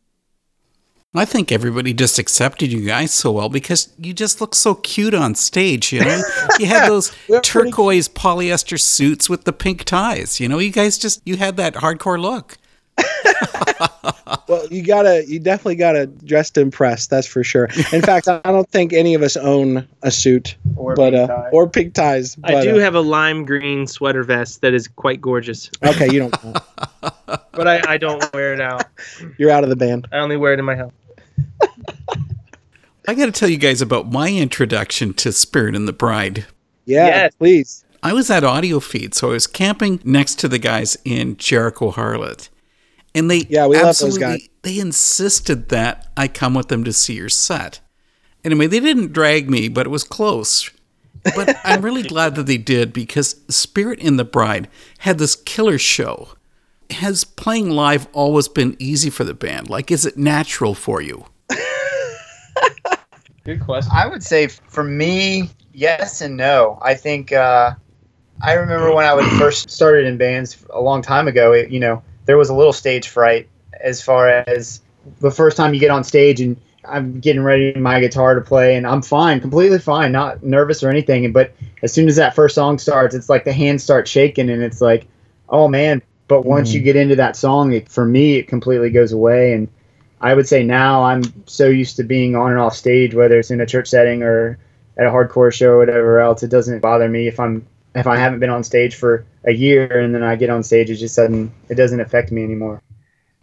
I 1.14 1.26
think 1.26 1.52
everybody 1.52 1.94
just 1.94 2.20
accepted 2.20 2.72
you 2.72 2.86
guys 2.86 3.12
so 3.12 3.32
well 3.32 3.50
because 3.50 3.90
you 3.98 4.14
just 4.14 4.40
look 4.40 4.54
so 4.54 4.76
cute 4.76 5.14
on 5.14 5.36
stage. 5.36 5.92
You 5.92 6.02
know, 6.02 6.22
you 6.60 6.68
had 6.68 6.88
those 6.88 7.16
turquoise 7.42 8.08
polyester 8.08 8.80
suits 8.80 9.30
with 9.30 9.46
the 9.46 9.54
pink 9.54 9.84
ties. 9.84 10.40
You 10.40 10.48
know, 10.48 10.60
you 10.60 10.72
guys 10.72 10.98
just 10.98 11.22
you 11.26 11.38
had 11.38 11.58
that 11.58 11.76
hardcore 11.76 12.20
look. 12.20 12.58
well, 14.48 14.66
you 14.68 14.84
gotta, 14.84 15.26
you 15.28 15.40
definitely 15.40 15.76
gotta 15.76 16.08
dress 16.08 16.50
to 16.52 16.62
impress. 16.62 17.08
That's 17.08 17.28
for 17.28 17.44
sure. 17.44 17.66
In 17.92 18.02
fact, 18.02 18.28
I 18.28 18.40
don't 18.46 18.70
think 18.70 18.94
any 18.94 19.14
of 19.14 19.22
us 19.22 19.38
own 19.38 19.88
a 20.04 20.12
suit, 20.12 20.56
Or 20.76 20.96
but 20.96 21.14
pink 21.14 21.30
uh, 21.30 21.50
or 21.52 21.70
pink 21.70 21.94
ties. 21.94 22.36
But, 22.36 22.56
I 22.56 22.63
do 22.63 22.78
uh, 22.78 22.80
have 22.80 22.96
a 22.96 23.02
lime 23.02 23.46
green 23.46 23.88
sweater 23.88 24.24
vest 24.24 24.62
that 24.62 24.74
is 24.74 24.88
quite 24.88 25.22
gorgeous, 25.22 25.70
okay, 25.86 26.12
you 26.12 26.20
don't. 26.20 26.36
but 27.26 27.68
I, 27.68 27.94
I 27.94 27.98
don't 27.98 28.24
wear 28.34 28.54
it 28.54 28.62
out. 28.62 28.86
You're 29.38 29.52
out 29.52 29.63
of 29.63 29.70
the 29.70 29.76
band. 29.76 30.08
I 30.12 30.18
only 30.18 30.38
wear 30.38 30.54
it 30.54 30.60
in 30.60 30.66
my 30.66 30.76
house. 30.76 30.94
I 33.08 33.13
got 33.13 33.28
to 33.28 33.32
tell 33.32 33.50
you 33.50 33.58
guys 33.58 33.82
about 33.82 34.12
my 34.12 34.30
introduction 34.30 35.13
to 35.16 35.32
Spirit 35.32 35.76
and 35.76 35.88
the 35.88 35.94
Bride. 35.94 36.46
Yeah, 36.86 37.08
Yes. 37.08 37.36
please. 37.36 37.86
I 38.04 38.13
was 38.13 38.30
at 38.30 38.44
AudioFeed, 38.44 39.13
so 39.13 39.30
I 39.30 39.34
was 39.34 39.48
camping 39.48 40.00
next 40.04 40.36
to 40.40 40.48
the 40.48 40.60
guys 40.60 40.98
in 41.04 41.38
Jericho 41.38 41.92
Harlot. 41.92 42.50
And 43.15 43.30
they 43.30 43.46
Yeah, 43.50 43.67
we 43.67 43.76
love 43.76 43.86
those 43.86 43.89
absolutely 43.89 44.20
guys. 44.22 44.50
they 44.63 44.80
insisted 44.80 45.70
that 45.70 46.08
I 46.15 46.28
come 46.28 46.54
with 46.54 46.67
them 46.67 46.84
to 46.84 46.93
see 46.93 47.15
your 47.15 47.30
set. 47.30 47.80
Anyway, 48.43 48.67
they 48.67 48.80
didn't 48.80 49.13
drag 49.13 49.50
me, 49.50 49.67
but 49.67 49.86
it 49.86 49.89
was 49.89 50.04
close. 50.04 50.70
But 51.36 51.58
I'm 51.63 51.82
really 51.82 52.04
glad 52.04 52.36
that 52.36 52.46
they 52.46 52.58
did 52.58 52.93
because 52.93 53.41
Spirit 53.50 54.00
and 54.02 54.17
the 54.17 54.24
Bride 54.24 54.67
had 55.00 55.17
this 55.17 55.36
killer 55.36 55.78
show. 55.78 56.30
Has 56.89 57.26
playing 57.26 57.70
live 57.70 58.08
always 58.13 58.48
been 58.48 58.78
easy 58.80 59.10
for 59.10 59.26
the 59.26 59.34
band? 59.34 59.70
Like, 59.70 59.91
is 59.91 60.06
it 60.06 60.17
natural 60.17 60.74
for 60.74 61.02
you? 61.02 61.26
Good 63.43 63.60
question. 63.62 63.91
I 63.93 64.08
would 64.08 64.24
say 64.24 64.48
for 64.48 64.84
me, 64.84 65.50
yes 65.74 66.22
and 66.22 66.38
no. 66.38 66.80
I 66.82 66.93
think 66.96 67.32
uh, 67.34 67.74
I 68.41 68.54
remember 68.54 68.93
when 68.93 69.06
I 69.06 69.13
was 69.13 69.28
first 69.38 69.70
started 69.70 70.06
in 70.06 70.17
bands 70.17 70.65
a 70.70 70.80
long 70.80 71.02
time 71.02 71.28
ago. 71.28 71.54
It, 71.54 71.70
you 71.70 71.80
know, 71.80 72.02
there 72.28 72.38
was 72.38 72.50
a 72.50 72.54
little 72.54 72.74
stage 72.74 73.08
fright 73.08 73.50
as 73.82 74.02
far 74.02 74.30
as 74.30 74.82
the 75.20 75.32
first 75.32 75.58
time 75.58 75.74
you 75.74 75.80
get 75.80 75.90
on 75.90 76.04
stage 76.04 76.40
and 76.40 76.58
I'm 76.86 77.20
getting 77.20 77.42
ready 77.42 77.74
my 77.74 78.00
guitar 78.00 78.36
to 78.36 78.42
play 78.42 78.76
and 78.76 78.86
I'm 78.86 79.02
fine, 79.02 79.42
completely 79.42 79.80
fine, 79.80 80.12
not 80.12 80.44
nervous 80.44 80.84
or 80.84 80.90
anything. 80.90 81.32
But 81.32 81.54
as 81.82 81.92
soon 81.92 82.08
as 82.08 82.16
that 82.18 82.36
first 82.36 82.56
song 82.56 82.78
starts, 82.78 83.16
it's 83.16 83.30
like 83.30 83.44
the 83.44 83.54
hands 83.54 83.84
start 83.84 84.08
shaking 84.08 84.50
and 84.50 84.62
it's 84.62 84.82
like, 84.82 85.08
oh 85.50 85.68
man. 85.68 86.02
But 86.28 86.46
once 86.46 86.74
you 86.74 86.82
mm. 86.82 86.84
get 86.84 86.96
into 86.98 87.16
that 87.16 87.38
song, 87.38 87.72
it, 87.72 87.90
for 87.90 88.06
me, 88.06 88.36
it 88.36 88.50
completely 88.50 88.90
goes 88.90 89.13
away 89.13 89.54
and 89.54 89.70
I 90.20 90.34
would 90.34 90.48
say 90.48 90.63
now 90.63 91.04
I'm 91.04 91.22
so 91.46 91.68
used 91.68 91.96
to 91.98 92.04
being 92.04 92.36
on 92.36 92.52
and 92.52 92.60
off 92.60 92.76
stage, 92.76 93.13
whether 93.13 93.40
it's 93.40 93.52
in 93.52 93.62
a 93.62 93.66
church 93.66 93.88
setting 93.88 94.24
or 94.24 94.58
at 94.98 95.06
a 95.06 95.10
hardcore 95.10 95.54
show 95.54 95.72
or 95.72 95.78
whatever 95.78 96.20
else. 96.20 96.44
It 96.44 96.50
doesn't 96.50 96.80
bother 96.80 97.08
me 97.08 97.28
if 97.28 97.40
I'm 97.40 97.66
if 97.96 98.08
I 98.08 98.18
haven't 98.18 98.40
been 98.40 98.50
on 98.50 98.63
stage 98.63 98.96
for 98.96 99.26
a 99.48 99.54
year 99.54 100.00
and 100.00 100.14
then 100.14 100.24
I 100.24 100.36
get 100.36 100.50
on 100.50 100.62
stage. 100.62 100.92
It 100.92 100.96
just 100.96 101.16
sudden 101.16 101.52
it 101.70 101.76
doesn't 101.76 102.00
affect 102.00 102.32
me 102.32 102.44
anymore. 102.44 102.82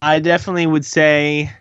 I 0.01 0.19
definitely 0.19 0.67
would 0.67 0.85
say 0.85 1.51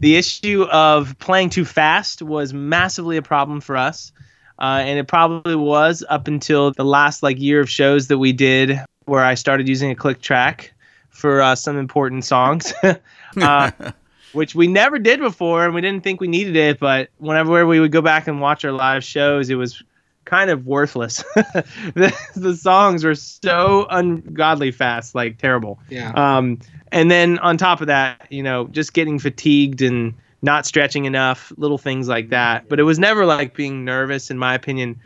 the 0.00 0.16
issue 0.16 0.62
of 0.64 1.16
playing 1.18 1.50
too 1.50 1.66
fast 1.66 2.22
was 2.22 2.52
massively 2.52 3.18
a 3.18 3.22
problem 3.22 3.60
for 3.60 3.76
us. 3.76 4.12
Uh, 4.58 4.82
and 4.84 4.98
it 4.98 5.06
probably 5.06 5.54
was 5.54 6.04
up 6.08 6.28
until 6.28 6.72
the 6.72 6.84
last 6.84 7.22
like 7.22 7.38
year 7.38 7.60
of 7.60 7.70
shows 7.70 8.08
that 8.08 8.18
we 8.18 8.32
did 8.32 8.78
where 9.04 9.24
I 9.24 9.34
started 9.34 9.68
using 9.68 9.90
a 9.90 9.94
click 9.94 10.20
track 10.20 10.72
for 11.08 11.40
uh, 11.40 11.54
some 11.54 11.78
important 11.78 12.24
songs, 12.24 12.72
uh, 13.40 13.70
which 14.32 14.54
we 14.54 14.66
never 14.66 14.98
did 14.98 15.20
before 15.20 15.64
and 15.64 15.74
we 15.74 15.80
didn't 15.80 16.04
think 16.04 16.20
we 16.20 16.28
needed 16.28 16.56
it. 16.56 16.78
But 16.78 17.08
whenever 17.18 17.66
we 17.66 17.80
would 17.80 17.92
go 17.92 18.02
back 18.02 18.28
and 18.28 18.40
watch 18.40 18.64
our 18.64 18.72
live 18.72 19.02
shows, 19.02 19.50
it 19.50 19.56
was 19.56 19.82
kind 20.30 20.48
of 20.48 20.64
worthless. 20.64 21.24
the, 21.34 22.16
the 22.36 22.56
songs 22.56 23.02
were 23.02 23.16
so 23.16 23.86
ungodly 23.90 24.70
fast, 24.70 25.12
like 25.12 25.38
terrible. 25.38 25.80
Yeah. 25.88 26.12
Um, 26.12 26.60
and 26.92 27.10
then 27.10 27.40
on 27.40 27.56
top 27.56 27.80
of 27.80 27.88
that, 27.88 28.28
you 28.30 28.44
know, 28.44 28.68
just 28.68 28.94
getting 28.94 29.18
fatigued 29.18 29.82
and 29.82 30.14
not 30.40 30.66
stretching 30.66 31.04
enough, 31.04 31.52
little 31.56 31.78
things 31.78 32.06
like 32.06 32.30
that. 32.30 32.68
But 32.68 32.78
it 32.78 32.84
was 32.84 32.98
never 32.98 33.26
like 33.26 33.56
being 33.56 33.84
nervous, 33.84 34.30
in 34.30 34.38
my 34.38 34.54
opinion. 34.54 35.00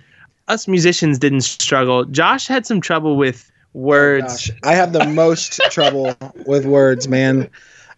Us 0.46 0.68
musicians 0.68 1.18
didn't 1.18 1.40
struggle. 1.40 2.04
Josh 2.04 2.46
had 2.46 2.66
some 2.66 2.82
trouble 2.82 3.16
with 3.16 3.50
words. 3.72 4.50
Gosh, 4.50 4.58
I 4.62 4.74
have 4.74 4.92
the 4.92 5.06
most 5.06 5.54
trouble 5.70 6.14
with 6.44 6.66
words, 6.66 7.08
man. 7.08 7.48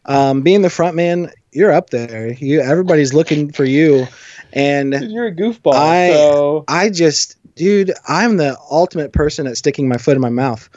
Um, 0.05 0.43
being 0.43 0.63
the 0.63 0.71
front 0.71 0.95
man, 0.95 1.33
you're 1.51 1.73
up 1.73 1.91
there. 1.91 2.33
You 2.35 2.61
everybody's 2.61 3.13
looking 3.13 3.51
for 3.51 3.65
you, 3.65 4.07
and 4.57 4.95
You're 4.95 5.27
a 5.27 5.35
goofball. 5.35 5.75
I- 5.75 6.09
so 6.09 6.65
I 6.67 6.91
just 6.91 7.37
dude, 7.55 7.93
I'm 8.07 8.37
the 8.37 8.57
ultimate 8.71 9.13
person 9.13 9.47
at 9.47 9.57
sticking 9.57 9.89
my 9.89 9.97
foot 9.97 10.15
in 10.15 10.21
my 10.21 10.29
mouth. 10.31 10.69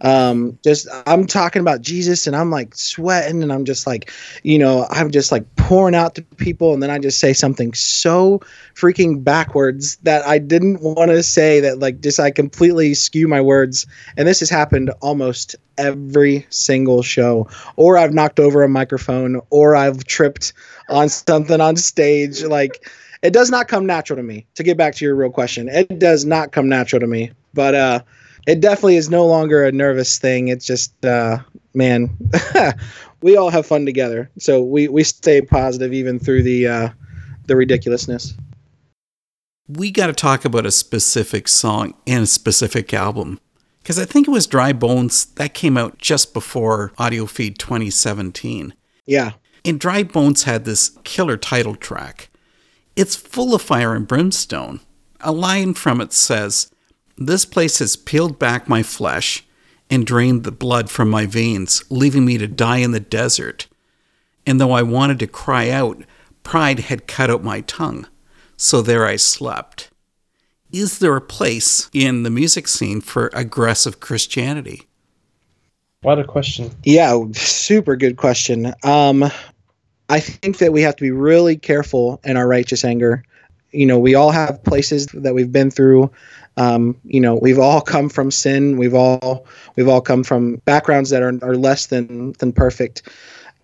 Um, 0.00 0.56
just 0.62 0.86
I'm 1.06 1.26
talking 1.26 1.58
about 1.60 1.80
Jesus 1.80 2.28
and 2.28 2.36
I'm 2.36 2.52
like 2.52 2.76
sweating 2.76 3.42
and 3.42 3.52
I'm 3.52 3.64
just 3.64 3.84
like, 3.84 4.12
you 4.44 4.56
know, 4.56 4.86
I'm 4.90 5.10
just 5.10 5.32
like 5.32 5.44
pouring 5.56 5.96
out 5.96 6.14
to 6.14 6.22
people 6.22 6.72
and 6.72 6.80
then 6.80 6.90
I 6.90 7.00
just 7.00 7.18
say 7.18 7.32
something 7.32 7.74
so 7.74 8.40
freaking 8.76 9.24
backwards 9.24 9.96
that 10.02 10.24
I 10.24 10.38
didn't 10.38 10.80
want 10.82 11.10
to 11.10 11.22
say 11.24 11.58
that 11.58 11.80
like 11.80 12.00
just 12.00 12.20
I 12.20 12.30
completely 12.30 12.94
skew 12.94 13.26
my 13.26 13.40
words. 13.40 13.86
And 14.16 14.28
this 14.28 14.38
has 14.38 14.50
happened 14.50 14.90
almost 15.00 15.56
every 15.76 16.46
single 16.50 17.02
show. 17.02 17.48
Or 17.74 17.98
I've 17.98 18.14
knocked 18.14 18.38
over 18.38 18.62
a 18.62 18.68
microphone 18.68 19.40
or 19.50 19.74
I've 19.74 20.04
tripped 20.04 20.52
on 20.88 21.08
something 21.08 21.60
on 21.60 21.74
stage. 21.74 22.44
Like 22.44 22.88
it 23.22 23.32
does 23.32 23.50
not 23.50 23.68
come 23.68 23.86
natural 23.86 24.16
to 24.16 24.22
me. 24.22 24.46
To 24.54 24.62
get 24.62 24.76
back 24.76 24.94
to 24.96 25.04
your 25.04 25.14
real 25.14 25.30
question, 25.30 25.68
it 25.68 25.98
does 25.98 26.24
not 26.24 26.52
come 26.52 26.68
natural 26.68 27.00
to 27.00 27.06
me. 27.06 27.32
But 27.54 27.74
uh 27.74 28.00
it 28.48 28.60
definitely 28.60 28.96
is 28.96 29.10
no 29.10 29.26
longer 29.26 29.62
a 29.64 29.70
nervous 29.70 30.18
thing. 30.18 30.48
It's 30.48 30.64
just, 30.64 31.04
uh, 31.04 31.38
man, 31.74 32.08
we 33.22 33.36
all 33.36 33.50
have 33.50 33.66
fun 33.66 33.84
together. 33.84 34.30
So 34.38 34.62
we, 34.62 34.88
we 34.88 35.04
stay 35.04 35.42
positive 35.42 35.92
even 35.92 36.18
through 36.18 36.44
the 36.44 36.66
uh, 36.66 36.88
the 37.46 37.56
ridiculousness. 37.56 38.34
We 39.68 39.90
got 39.90 40.06
to 40.06 40.14
talk 40.14 40.46
about 40.46 40.64
a 40.64 40.70
specific 40.70 41.46
song 41.46 41.92
and 42.06 42.22
a 42.22 42.26
specific 42.26 42.94
album 42.94 43.38
because 43.82 43.98
I 43.98 44.06
think 44.06 44.26
it 44.26 44.30
was 44.30 44.46
Dry 44.46 44.72
Bones 44.72 45.26
that 45.34 45.52
came 45.52 45.76
out 45.76 45.98
just 45.98 46.32
before 46.32 46.92
AudioFeed 46.98 47.58
2017. 47.58 48.72
Yeah. 49.04 49.32
And 49.62 49.78
Dry 49.78 50.04
Bones 50.04 50.44
had 50.44 50.64
this 50.64 50.96
killer 51.04 51.36
title 51.36 51.74
track. 51.74 52.30
It's 52.98 53.14
full 53.14 53.54
of 53.54 53.62
fire 53.62 53.94
and 53.94 54.08
brimstone. 54.08 54.80
A 55.20 55.30
line 55.30 55.74
from 55.74 56.00
it 56.00 56.12
says, 56.12 56.72
this 57.16 57.44
place 57.44 57.78
has 57.78 57.94
peeled 57.94 58.40
back 58.40 58.68
my 58.68 58.82
flesh 58.82 59.46
and 59.88 60.04
drained 60.04 60.42
the 60.42 60.50
blood 60.50 60.90
from 60.90 61.08
my 61.08 61.24
veins, 61.24 61.84
leaving 61.90 62.24
me 62.24 62.38
to 62.38 62.48
die 62.48 62.78
in 62.78 62.90
the 62.90 62.98
desert. 62.98 63.68
And 64.44 64.60
though 64.60 64.72
I 64.72 64.82
wanted 64.82 65.20
to 65.20 65.28
cry 65.28 65.70
out, 65.70 66.02
pride 66.42 66.80
had 66.80 67.06
cut 67.06 67.30
out 67.30 67.44
my 67.44 67.60
tongue. 67.60 68.08
So 68.56 68.82
there 68.82 69.06
I 69.06 69.14
slept. 69.14 69.90
Is 70.72 70.98
there 70.98 71.14
a 71.14 71.20
place 71.20 71.88
in 71.92 72.24
the 72.24 72.30
music 72.30 72.66
scene 72.66 73.00
for 73.00 73.30
aggressive 73.32 74.00
Christianity? 74.00 74.88
What 76.02 76.18
a 76.18 76.24
question. 76.24 76.72
Yeah, 76.82 77.16
super 77.32 77.94
good 77.94 78.16
question. 78.16 78.74
Um, 78.82 79.30
I 80.08 80.20
think 80.20 80.58
that 80.58 80.72
we 80.72 80.82
have 80.82 80.96
to 80.96 81.02
be 81.02 81.10
really 81.10 81.56
careful 81.56 82.20
in 82.24 82.36
our 82.36 82.48
righteous 82.48 82.84
anger. 82.84 83.24
You 83.72 83.86
know, 83.86 83.98
we 83.98 84.14
all 84.14 84.30
have 84.30 84.62
places 84.64 85.06
that 85.08 85.34
we've 85.34 85.52
been 85.52 85.70
through 85.70 86.10
um, 86.58 86.96
you 87.04 87.20
know, 87.20 87.36
we've 87.36 87.60
all 87.60 87.80
come 87.80 88.08
from 88.08 88.32
sin. 88.32 88.76
We've 88.76 88.94
all 88.94 89.46
we've 89.76 89.88
all 89.88 90.00
come 90.00 90.24
from 90.24 90.56
backgrounds 90.64 91.10
that 91.10 91.22
are, 91.22 91.32
are 91.42 91.54
less 91.54 91.86
than 91.86 92.32
than 92.40 92.52
perfect. 92.52 93.02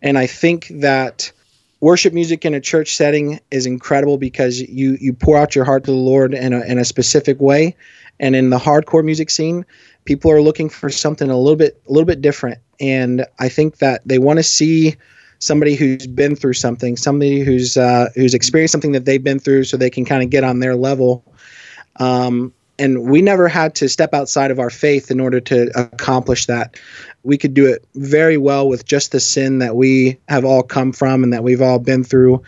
And 0.01 0.17
I 0.17 0.29
think 0.29 0.69
that 0.69 1.33
worship 1.81 2.15
music 2.15 2.45
in 2.45 2.55
a 2.55 2.61
church 2.61 2.95
setting 2.95 3.41
is 3.51 3.67
incredible 3.67 4.17
because 4.17 4.61
you 4.61 4.97
you 5.01 5.13
pour 5.13 5.37
out 5.37 5.57
your 5.57 5.65
heart 5.65 5.85
to 5.85 5.91
the 5.91 5.97
Lord 5.97 6.35
in 6.35 6.53
a 6.53 6.61
in 6.61 6.79
a 6.79 6.85
specific 6.85 7.41
way. 7.41 7.75
And 8.21 8.37
in 8.37 8.51
the 8.51 8.59
hardcore 8.59 9.05
music 9.05 9.29
scene, 9.29 9.67
people 10.05 10.31
are 10.31 10.41
looking 10.41 10.69
for 10.69 10.89
something 10.89 11.29
a 11.29 11.37
little 11.37 11.57
bit 11.57 11.83
a 11.89 11.93
little 11.93 12.07
bit 12.07 12.23
different. 12.23 12.59
And 12.79 13.27
I 13.41 13.49
think 13.49 13.79
that 13.79 14.03
they 14.07 14.21
want 14.21 14.39
to 14.39 14.45
see 14.45 14.95
somebody 15.39 15.75
who's 15.75 16.07
been 16.07 16.37
through 16.37 16.55
something, 16.55 16.97
somebody 16.97 17.41
who's 17.41 17.77
uh, 17.77 18.09
who's 18.15 18.35
experienced 18.35 18.73
something 18.73 18.93
that 18.93 19.05
they've 19.05 19.23
been 19.23 19.39
through, 19.39 19.65
so 19.65 19.77
they 19.77 19.91
can 19.91 20.05
kind 20.05 20.23
of 20.23 20.31
get 20.31 20.45
on 20.45 20.61
their 20.61 20.77
level. 20.77 21.25
Um, 21.97 22.53
and 22.79 23.09
we 23.09 23.23
never 23.23 23.47
had 23.47 23.75
to 23.77 23.89
step 23.89 24.15
outside 24.15 24.51
of 24.51 24.59
our 24.59 24.71
faith 24.71 25.11
in 25.11 25.21
order 25.21 25.41
to 25.41 25.71
accomplish 25.79 26.47
that. 26.47 26.77
We 27.23 27.39
could 27.39 27.55
do 27.55 27.67
it 27.67 27.85
very 27.95 28.37
well 28.37 28.69
with 28.69 28.85
just 28.85 29.13
the 29.13 29.21
sin 29.21 29.59
that 29.59 29.77
we 29.77 30.19
have 30.29 30.45
all 30.45 30.63
come 30.63 30.93
from 30.93 31.23
and 31.23 31.33
that 31.33 31.45
we've 31.45 31.63
all 31.63 31.79
been 31.79 32.03
through. 32.03 32.43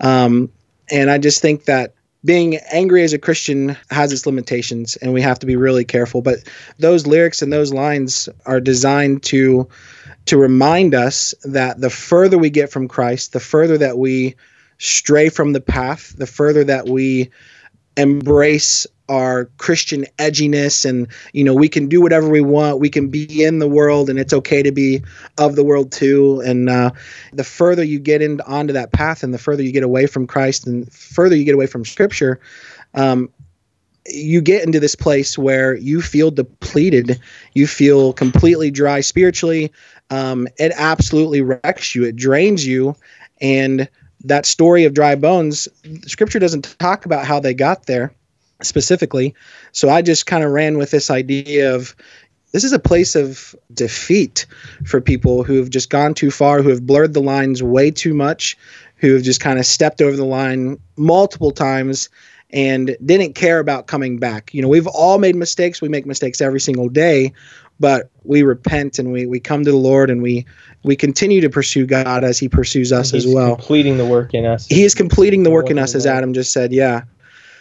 Um, 0.00 0.50
and 0.90 1.10
I 1.10 1.18
just 1.18 1.40
think 1.40 1.64
that 1.66 1.94
being 2.28 2.56
angry 2.70 3.02
as 3.02 3.14
a 3.14 3.18
Christian 3.18 3.74
has 3.90 4.12
its 4.12 4.26
limitations, 4.26 4.96
and 4.96 5.14
we 5.14 5.22
have 5.22 5.38
to 5.38 5.46
be 5.46 5.56
really 5.56 5.82
careful. 5.82 6.20
But 6.20 6.40
those 6.78 7.06
lyrics 7.06 7.40
and 7.40 7.50
those 7.50 7.72
lines 7.72 8.28
are 8.44 8.60
designed 8.60 9.22
to 9.24 9.66
to 10.26 10.36
remind 10.36 10.94
us 10.94 11.32
that 11.44 11.80
the 11.80 11.88
further 11.88 12.36
we 12.36 12.50
get 12.50 12.70
from 12.70 12.86
Christ, 12.86 13.32
the 13.32 13.40
further 13.40 13.78
that 13.78 13.96
we 13.96 14.36
stray 14.76 15.30
from 15.30 15.54
the 15.54 15.60
path, 15.62 16.14
the 16.18 16.26
further 16.26 16.64
that 16.64 16.86
we 16.86 17.30
embrace 17.96 18.86
our 19.08 19.46
Christian 19.58 20.04
edginess 20.18 20.88
and 20.88 21.08
you 21.32 21.44
know 21.44 21.54
we 21.54 21.68
can 21.68 21.88
do 21.88 22.00
whatever 22.00 22.28
we 22.28 22.40
want. 22.40 22.80
We 22.80 22.90
can 22.90 23.08
be 23.08 23.44
in 23.44 23.58
the 23.58 23.68
world 23.68 24.10
and 24.10 24.18
it's 24.18 24.32
okay 24.32 24.62
to 24.62 24.72
be 24.72 25.02
of 25.38 25.56
the 25.56 25.64
world 25.64 25.92
too. 25.92 26.42
And 26.44 26.68
uh, 26.68 26.90
the 27.32 27.44
further 27.44 27.82
you 27.82 27.98
get 27.98 28.22
into 28.22 28.46
onto 28.46 28.72
that 28.72 28.92
path 28.92 29.22
and 29.22 29.32
the 29.32 29.38
further 29.38 29.62
you 29.62 29.72
get 29.72 29.82
away 29.82 30.06
from 30.06 30.26
Christ 30.26 30.66
and 30.66 30.90
further 30.92 31.36
you 31.36 31.44
get 31.44 31.54
away 31.54 31.66
from 31.66 31.84
scripture 31.84 32.40
um, 32.94 33.30
you 34.10 34.40
get 34.40 34.64
into 34.64 34.80
this 34.80 34.94
place 34.94 35.36
where 35.36 35.76
you 35.76 36.00
feel 36.00 36.30
depleted. 36.30 37.20
You 37.54 37.66
feel 37.66 38.12
completely 38.12 38.70
dry 38.70 39.00
spiritually. 39.00 39.72
Um, 40.10 40.48
it 40.58 40.72
absolutely 40.76 41.42
wrecks 41.42 41.94
you. 41.94 42.04
It 42.04 42.16
drains 42.16 42.66
you. 42.66 42.96
And 43.40 43.88
that 44.24 44.46
story 44.46 44.84
of 44.84 44.94
dry 44.94 45.14
bones 45.14 45.68
scripture 46.06 46.38
doesn't 46.38 46.76
talk 46.78 47.06
about 47.06 47.24
how 47.24 47.38
they 47.38 47.54
got 47.54 47.86
there 47.86 48.12
specifically. 48.62 49.34
So 49.72 49.88
I 49.88 50.02
just 50.02 50.26
kind 50.26 50.44
of 50.44 50.50
ran 50.50 50.78
with 50.78 50.90
this 50.90 51.10
idea 51.10 51.74
of 51.74 51.94
this 52.52 52.64
is 52.64 52.72
a 52.72 52.78
place 52.78 53.14
of 53.14 53.54
defeat 53.74 54.46
for 54.86 55.00
people 55.00 55.44
who 55.44 55.54
have 55.58 55.70
just 55.70 55.90
gone 55.90 56.14
too 56.14 56.30
far, 56.30 56.62
who 56.62 56.70
have 56.70 56.86
blurred 56.86 57.14
the 57.14 57.20
lines 57.20 57.62
way 57.62 57.90
too 57.90 58.14
much, 58.14 58.56
who 58.96 59.14
have 59.14 59.22
just 59.22 59.40
kind 59.40 59.58
of 59.58 59.66
stepped 59.66 60.00
over 60.00 60.16
the 60.16 60.24
line 60.24 60.78
multiple 60.96 61.50
times 61.50 62.08
and 62.50 62.96
didn't 63.04 63.34
care 63.34 63.58
about 63.58 63.86
coming 63.86 64.18
back. 64.18 64.52
You 64.54 64.62
know, 64.62 64.68
we've 64.68 64.86
all 64.86 65.18
made 65.18 65.36
mistakes. 65.36 65.82
We 65.82 65.88
make 65.88 66.06
mistakes 66.06 66.40
every 66.40 66.60
single 66.60 66.88
day, 66.88 67.32
but 67.78 68.10
we 68.24 68.42
repent 68.42 68.98
and 68.98 69.12
we, 69.12 69.26
we 69.26 69.38
come 69.38 69.64
to 69.64 69.70
the 69.70 69.76
Lord 69.76 70.10
and 70.10 70.22
we 70.22 70.46
we 70.84 70.96
continue 70.96 71.40
to 71.40 71.50
pursue 71.50 71.86
God 71.86 72.24
as 72.24 72.38
He 72.38 72.48
pursues 72.48 72.92
us 72.92 73.12
as 73.12 73.26
well. 73.26 73.56
Completing 73.56 73.98
the 73.98 74.06
work 74.06 74.32
in 74.32 74.46
us. 74.46 74.66
He 74.66 74.84
is 74.84 74.94
completing 74.94 75.42
the 75.42 75.50
work 75.50 75.70
in 75.70 75.78
us, 75.78 75.94
as 75.94 76.06
Adam 76.06 76.32
just 76.32 76.52
said. 76.52 76.72
Yeah. 76.72 77.02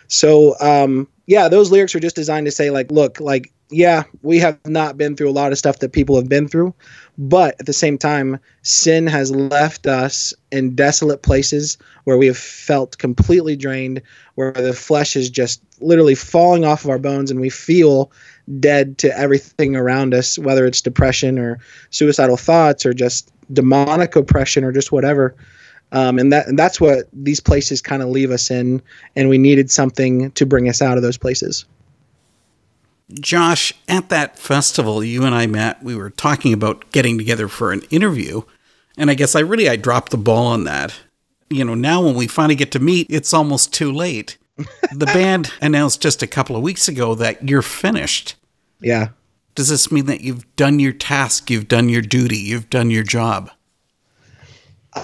So 0.07 0.55
um, 0.59 1.07
yeah, 1.25 1.49
those 1.49 1.71
lyrics 1.71 1.93
are 1.95 1.99
just 1.99 2.15
designed 2.15 2.45
to 2.45 2.51
say 2.51 2.69
like, 2.69 2.91
look, 2.91 3.19
like 3.19 3.51
yeah, 3.69 4.03
we 4.21 4.39
have 4.39 4.57
not 4.65 4.97
been 4.97 5.15
through 5.15 5.29
a 5.29 5.31
lot 5.31 5.51
of 5.51 5.57
stuff 5.57 5.79
that 5.79 5.91
people 5.91 6.15
have 6.15 6.29
been 6.29 6.47
through, 6.47 6.73
but 7.17 7.55
at 7.59 7.65
the 7.65 7.73
same 7.73 7.97
time, 7.97 8.39
sin 8.61 9.07
has 9.07 9.29
left 9.31 9.87
us 9.87 10.33
in 10.51 10.73
desolate 10.73 11.21
places 11.21 11.77
where 12.05 12.17
we 12.17 12.27
have 12.27 12.37
felt 12.37 12.97
completely 12.97 13.57
drained, 13.57 14.01
where 14.35 14.53
the 14.53 14.73
flesh 14.73 15.17
is 15.17 15.29
just 15.29 15.61
literally 15.81 16.15
falling 16.15 16.63
off 16.63 16.85
of 16.85 16.89
our 16.89 16.97
bones 16.97 17.29
and 17.29 17.41
we 17.41 17.49
feel 17.49 18.09
dead 18.59 18.97
to 18.99 19.17
everything 19.17 19.75
around 19.75 20.13
us, 20.13 20.39
whether 20.39 20.65
it's 20.65 20.81
depression 20.81 21.37
or 21.37 21.59
suicidal 21.89 22.37
thoughts 22.37 22.85
or 22.85 22.93
just 22.93 23.31
demonic 23.51 24.15
oppression 24.15 24.63
or 24.63 24.71
just 24.71 24.93
whatever. 24.93 25.35
Um, 25.91 26.19
and 26.19 26.33
that 26.33 26.47
and 26.47 26.59
that's 26.59 26.81
what 26.81 27.07
these 27.13 27.39
places 27.39 27.81
kind 27.81 28.01
of 28.01 28.09
leave 28.09 28.31
us 28.31 28.51
in, 28.51 28.81
and 29.15 29.29
we 29.29 29.37
needed 29.37 29.71
something 29.71 30.31
to 30.31 30.45
bring 30.45 30.67
us 30.67 30.81
out 30.81 30.97
of 30.97 31.03
those 31.03 31.17
places. 31.17 31.65
Josh, 33.13 33.73
at 33.87 34.09
that 34.09 34.37
festival 34.37 35.01
you 35.01 35.23
and 35.23 35.33
I 35.33 35.47
met, 35.47 35.81
we 35.81 35.95
were 35.95 36.09
talking 36.09 36.51
about 36.51 36.91
getting 36.91 37.17
together 37.17 37.47
for 37.47 37.71
an 37.71 37.83
interview, 37.89 38.41
and 38.97 39.09
I 39.09 39.13
guess 39.13 39.35
I 39.35 39.39
really 39.39 39.69
I 39.69 39.77
dropped 39.77 40.11
the 40.11 40.17
ball 40.17 40.47
on 40.47 40.65
that. 40.65 40.93
You 41.49 41.63
know, 41.63 41.75
now 41.75 42.03
when 42.03 42.15
we 42.15 42.27
finally 42.27 42.55
get 42.55 42.71
to 42.73 42.79
meet, 42.79 43.07
it's 43.09 43.33
almost 43.33 43.73
too 43.73 43.91
late. 43.91 44.37
the 44.91 45.05
band 45.13 45.53
announced 45.61 46.01
just 46.01 46.21
a 46.21 46.27
couple 46.27 46.57
of 46.57 46.61
weeks 46.61 46.89
ago 46.89 47.15
that 47.15 47.47
you're 47.47 47.61
finished. 47.61 48.35
Yeah. 48.81 49.09
Does 49.55 49.69
this 49.69 49.89
mean 49.89 50.05
that 50.07 50.21
you've 50.21 50.55
done 50.57 50.79
your 50.79 50.91
task, 50.91 51.49
you've 51.49 51.69
done 51.69 51.87
your 51.87 52.01
duty, 52.01 52.37
you've 52.37 52.69
done 52.69 52.91
your 52.91 53.03
job? 53.03 53.49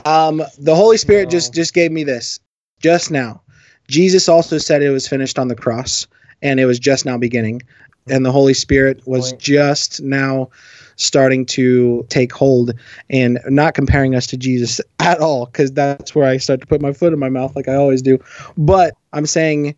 Um, 0.05 0.43
the 0.57 0.75
Holy 0.75 0.97
Spirit 0.97 1.29
just 1.29 1.53
just 1.53 1.73
gave 1.73 1.91
me 1.91 2.03
this 2.03 2.39
just 2.81 3.11
now. 3.11 3.41
Jesus 3.87 4.29
also 4.29 4.57
said 4.57 4.81
it 4.81 4.89
was 4.89 5.07
finished 5.07 5.37
on 5.37 5.47
the 5.47 5.55
cross, 5.55 6.07
and 6.41 6.59
it 6.59 6.65
was 6.65 6.79
just 6.79 7.05
now 7.05 7.17
beginning. 7.17 7.61
And 8.09 8.25
the 8.25 8.31
Holy 8.31 8.53
Spirit 8.53 9.01
was 9.05 9.31
just 9.33 10.01
now 10.01 10.49
starting 10.97 11.45
to 11.45 12.05
take 12.09 12.33
hold 12.33 12.73
and 13.09 13.39
not 13.47 13.73
comparing 13.73 14.13
us 14.13 14.27
to 14.27 14.37
Jesus 14.37 14.81
at 14.99 15.19
all, 15.19 15.45
because 15.47 15.71
that's 15.71 16.13
where 16.13 16.27
I 16.27 16.37
start 16.37 16.59
to 16.61 16.67
put 16.67 16.81
my 16.81 16.93
foot 16.93 17.13
in 17.13 17.19
my 17.19 17.29
mouth 17.29 17.55
like 17.55 17.67
I 17.67 17.75
always 17.75 18.01
do. 18.01 18.19
But 18.57 18.93
I'm 19.13 19.25
saying 19.25 19.75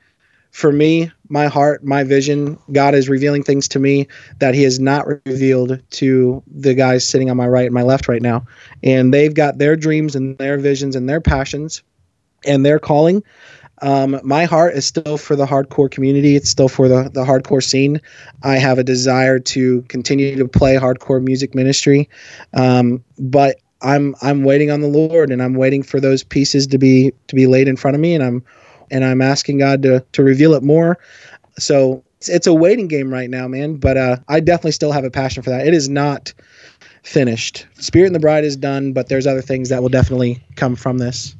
for 0.51 0.71
me, 0.71 1.11
my 1.29 1.47
heart, 1.47 1.83
my 1.83 2.03
vision, 2.03 2.57
God 2.71 2.93
is 2.93 3.09
revealing 3.09 3.43
things 3.43 3.67
to 3.69 3.79
me 3.79 4.07
that 4.39 4.55
He 4.55 4.63
has 4.63 4.79
not 4.79 5.07
revealed 5.25 5.81
to 5.91 6.43
the 6.47 6.73
guys 6.73 7.07
sitting 7.07 7.29
on 7.29 7.37
my 7.37 7.47
right 7.47 7.65
and 7.65 7.73
my 7.73 7.83
left 7.83 8.07
right 8.07 8.21
now. 8.21 8.45
And 8.83 9.13
they've 9.13 9.33
got 9.33 9.57
their 9.57 9.75
dreams 9.75 10.15
and 10.15 10.37
their 10.37 10.57
visions 10.57 10.95
and 10.95 11.09
their 11.09 11.21
passions 11.21 11.83
and 12.45 12.65
their 12.65 12.79
calling. 12.79 13.23
Um, 13.81 14.19
my 14.23 14.45
heart 14.45 14.75
is 14.75 14.85
still 14.85 15.17
for 15.17 15.35
the 15.35 15.45
hardcore 15.45 15.91
community. 15.91 16.35
It's 16.35 16.49
still 16.49 16.69
for 16.69 16.87
the, 16.87 17.09
the 17.13 17.25
hardcore 17.25 17.63
scene. 17.63 17.99
I 18.43 18.55
have 18.55 18.77
a 18.77 18.83
desire 18.83 19.39
to 19.39 19.81
continue 19.83 20.35
to 20.37 20.47
play 20.47 20.75
hardcore 20.75 21.21
music 21.21 21.53
ministry, 21.53 22.09
um, 22.53 23.03
but 23.19 23.57
I'm 23.81 24.15
I'm 24.21 24.43
waiting 24.43 24.71
on 24.71 24.79
the 24.79 24.87
Lord, 24.87 25.29
and 25.29 25.43
I'm 25.43 25.55
waiting 25.55 25.83
for 25.83 25.99
those 25.99 26.23
pieces 26.23 26.67
to 26.67 26.77
be 26.77 27.11
to 27.27 27.35
be 27.35 27.47
laid 27.47 27.67
in 27.67 27.75
front 27.75 27.95
of 27.95 28.01
me, 28.01 28.15
and 28.15 28.23
I'm 28.23 28.43
and 28.91 29.03
I'm 29.03 29.21
asking 29.21 29.59
God 29.59 29.81
to 29.83 30.03
to 30.13 30.23
reveal 30.23 30.53
it 30.53 30.63
more. 30.63 30.97
So 31.57 32.03
it's, 32.17 32.29
it's 32.29 32.47
a 32.47 32.53
waiting 32.53 32.87
game 32.87 33.11
right 33.11 33.29
now, 33.29 33.47
man. 33.47 33.75
But 33.75 33.97
uh, 33.97 34.17
I 34.27 34.39
definitely 34.39 34.71
still 34.71 34.91
have 34.91 35.03
a 35.03 35.11
passion 35.11 35.43
for 35.43 35.49
that. 35.51 35.67
It 35.67 35.73
is 35.73 35.89
not 35.89 36.33
finished. 37.03 37.65
Spirit 37.75 38.07
and 38.07 38.15
the 38.15 38.19
Bride 38.19 38.43
is 38.43 38.55
done, 38.55 38.93
but 38.93 39.09
there's 39.09 39.27
other 39.27 39.41
things 39.41 39.69
that 39.69 39.81
will 39.81 39.89
definitely 39.89 40.43
come 40.55 40.75
from 40.75 40.97
this. 40.97 41.35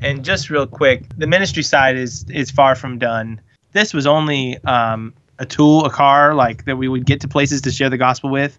And 0.00 0.24
just 0.24 0.50
real 0.50 0.66
quick, 0.66 1.04
the 1.16 1.26
ministry 1.26 1.62
side 1.62 1.96
is 1.96 2.24
is 2.28 2.50
far 2.50 2.74
from 2.74 2.98
done. 2.98 3.40
This 3.72 3.94
was 3.94 4.06
only 4.06 4.58
um, 4.64 5.14
a 5.38 5.46
tool, 5.46 5.84
a 5.84 5.90
car, 5.90 6.34
like 6.34 6.64
that 6.64 6.76
we 6.76 6.88
would 6.88 7.06
get 7.06 7.20
to 7.20 7.28
places 7.28 7.60
to 7.62 7.70
share 7.70 7.90
the 7.90 7.98
gospel 7.98 8.30
with. 8.30 8.58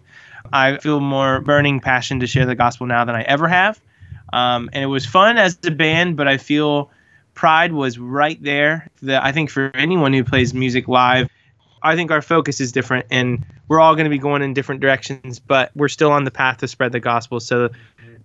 I 0.52 0.78
feel 0.78 1.00
more 1.00 1.40
burning 1.40 1.80
passion 1.80 2.20
to 2.20 2.26
share 2.26 2.46
the 2.46 2.54
gospel 2.54 2.86
now 2.86 3.04
than 3.04 3.14
I 3.14 3.22
ever 3.22 3.48
have. 3.48 3.80
Um, 4.32 4.70
and 4.72 4.82
it 4.82 4.86
was 4.86 5.06
fun 5.06 5.38
as 5.38 5.58
a 5.66 5.70
band, 5.70 6.16
but 6.16 6.28
I 6.28 6.36
feel 6.36 6.90
pride 7.38 7.72
was 7.72 8.00
right 8.00 8.42
there. 8.42 8.90
The, 9.00 9.24
I 9.24 9.30
think 9.30 9.48
for 9.48 9.70
anyone 9.72 10.12
who 10.12 10.24
plays 10.24 10.52
music 10.52 10.88
live, 10.88 11.28
I 11.80 11.94
think 11.94 12.10
our 12.10 12.20
focus 12.20 12.60
is 12.60 12.72
different, 12.72 13.06
and 13.12 13.46
we're 13.68 13.78
all 13.78 13.94
going 13.94 14.06
to 14.06 14.10
be 14.10 14.18
going 14.18 14.42
in 14.42 14.54
different 14.54 14.80
directions, 14.80 15.38
but 15.38 15.70
we're 15.76 15.88
still 15.88 16.10
on 16.10 16.24
the 16.24 16.32
path 16.32 16.58
to 16.58 16.68
spread 16.68 16.90
the 16.90 16.98
gospel. 16.98 17.38
So 17.38 17.70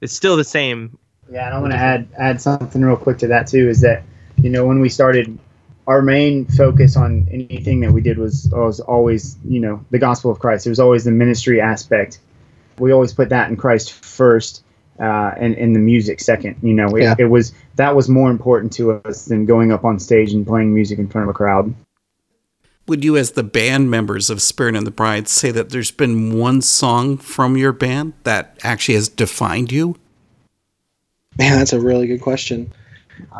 it's 0.01 0.13
still 0.13 0.35
the 0.35 0.43
same. 0.43 0.97
Yeah, 1.29 1.45
and 1.45 1.55
I 1.55 1.59
want 1.59 1.73
to 1.73 1.77
add 1.77 2.07
add 2.17 2.41
something 2.41 2.81
real 2.81 2.97
quick 2.97 3.19
to 3.19 3.27
that 3.27 3.45
too. 3.45 3.69
Is 3.69 3.81
that 3.81 4.01
you 4.37 4.49
know 4.49 4.65
when 4.65 4.79
we 4.79 4.89
started, 4.89 5.37
our 5.85 6.01
main 6.01 6.45
focus 6.45 6.97
on 6.97 7.27
anything 7.31 7.81
that 7.81 7.91
we 7.91 8.01
did 8.01 8.17
was 8.17 8.49
was 8.51 8.79
always 8.79 9.37
you 9.47 9.59
know 9.59 9.85
the 9.91 9.99
gospel 9.99 10.31
of 10.31 10.39
Christ. 10.39 10.65
It 10.65 10.69
was 10.69 10.79
always 10.79 11.03
the 11.03 11.11
ministry 11.11 11.61
aspect. 11.61 12.17
We 12.79 12.91
always 12.91 13.13
put 13.13 13.29
that 13.29 13.51
in 13.51 13.57
Christ 13.57 13.93
first, 13.93 14.63
uh, 14.99 15.31
and 15.37 15.55
in 15.55 15.73
the 15.73 15.79
music 15.79 16.19
second. 16.19 16.55
You 16.61 16.73
know, 16.73 16.87
it, 16.95 17.01
Yeah. 17.03 17.15
it 17.17 17.25
was 17.25 17.53
that 17.75 17.95
was 17.95 18.09
more 18.09 18.29
important 18.31 18.71
to 18.73 18.93
us 19.05 19.25
than 19.25 19.45
going 19.45 19.71
up 19.71 19.83
on 19.83 19.99
stage 19.99 20.33
and 20.33 20.45
playing 20.45 20.73
music 20.73 20.99
in 20.99 21.07
front 21.07 21.23
of 21.27 21.29
a 21.29 21.33
crowd. 21.33 21.73
Would 22.87 23.03
you, 23.05 23.15
as 23.15 23.31
the 23.31 23.43
band 23.43 23.89
members 23.89 24.29
of 24.29 24.41
Spirit 24.41 24.75
and 24.75 24.85
the 24.85 24.91
Bride, 24.91 25.29
say 25.29 25.51
that 25.51 25.69
there's 25.69 25.91
been 25.91 26.37
one 26.37 26.61
song 26.61 27.15
from 27.17 27.55
your 27.55 27.71
band 27.71 28.11
that 28.23 28.57
actually 28.61 28.95
has 28.95 29.07
defined 29.07 29.71
you? 29.71 29.95
Man, 31.37 31.57
that's 31.57 31.71
a 31.73 31.79
really 31.79 32.07
good 32.07 32.21
question. 32.21 32.71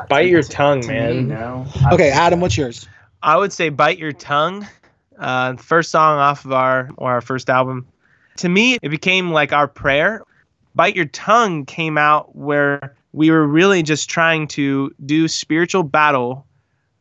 Bite 0.10 0.30
your 0.30 0.44
tongue, 0.44 0.82
to 0.82 0.88
me, 0.88 0.94
man. 0.94 1.28
no. 1.28 1.66
Okay, 1.92 2.10
Adam, 2.10 2.39
what's 2.39 2.58
yours? 2.58 2.88
I 3.22 3.38
would 3.38 3.52
say 3.52 3.70
"Bite 3.70 3.98
Your 4.00 4.12
Tongue," 4.13 4.68
uh, 5.20 5.56
first 5.58 5.92
song 5.92 6.18
off 6.20 6.46
of 6.46 6.52
our 6.54 6.89
or 6.98 7.12
our 7.12 7.22
first 7.22 7.50
album. 7.50 7.86
To 8.38 8.50
me, 8.50 8.78
it 8.82 8.89
became 8.89 9.32
like 9.32 9.52
our 9.54 9.68
prayer. 9.68 10.24
"Bite 10.75 10.95
Your 10.95 11.05
Tongue" 11.05 11.65
came 11.65 11.97
out 11.97 12.36
where 12.36 12.95
we 13.12 13.29
were 13.29 13.45
really 13.45 13.83
just 13.83 14.09
trying 14.09 14.47
to 14.49 14.93
do 15.05 15.27
spiritual 15.27 15.83
battle 15.83 16.45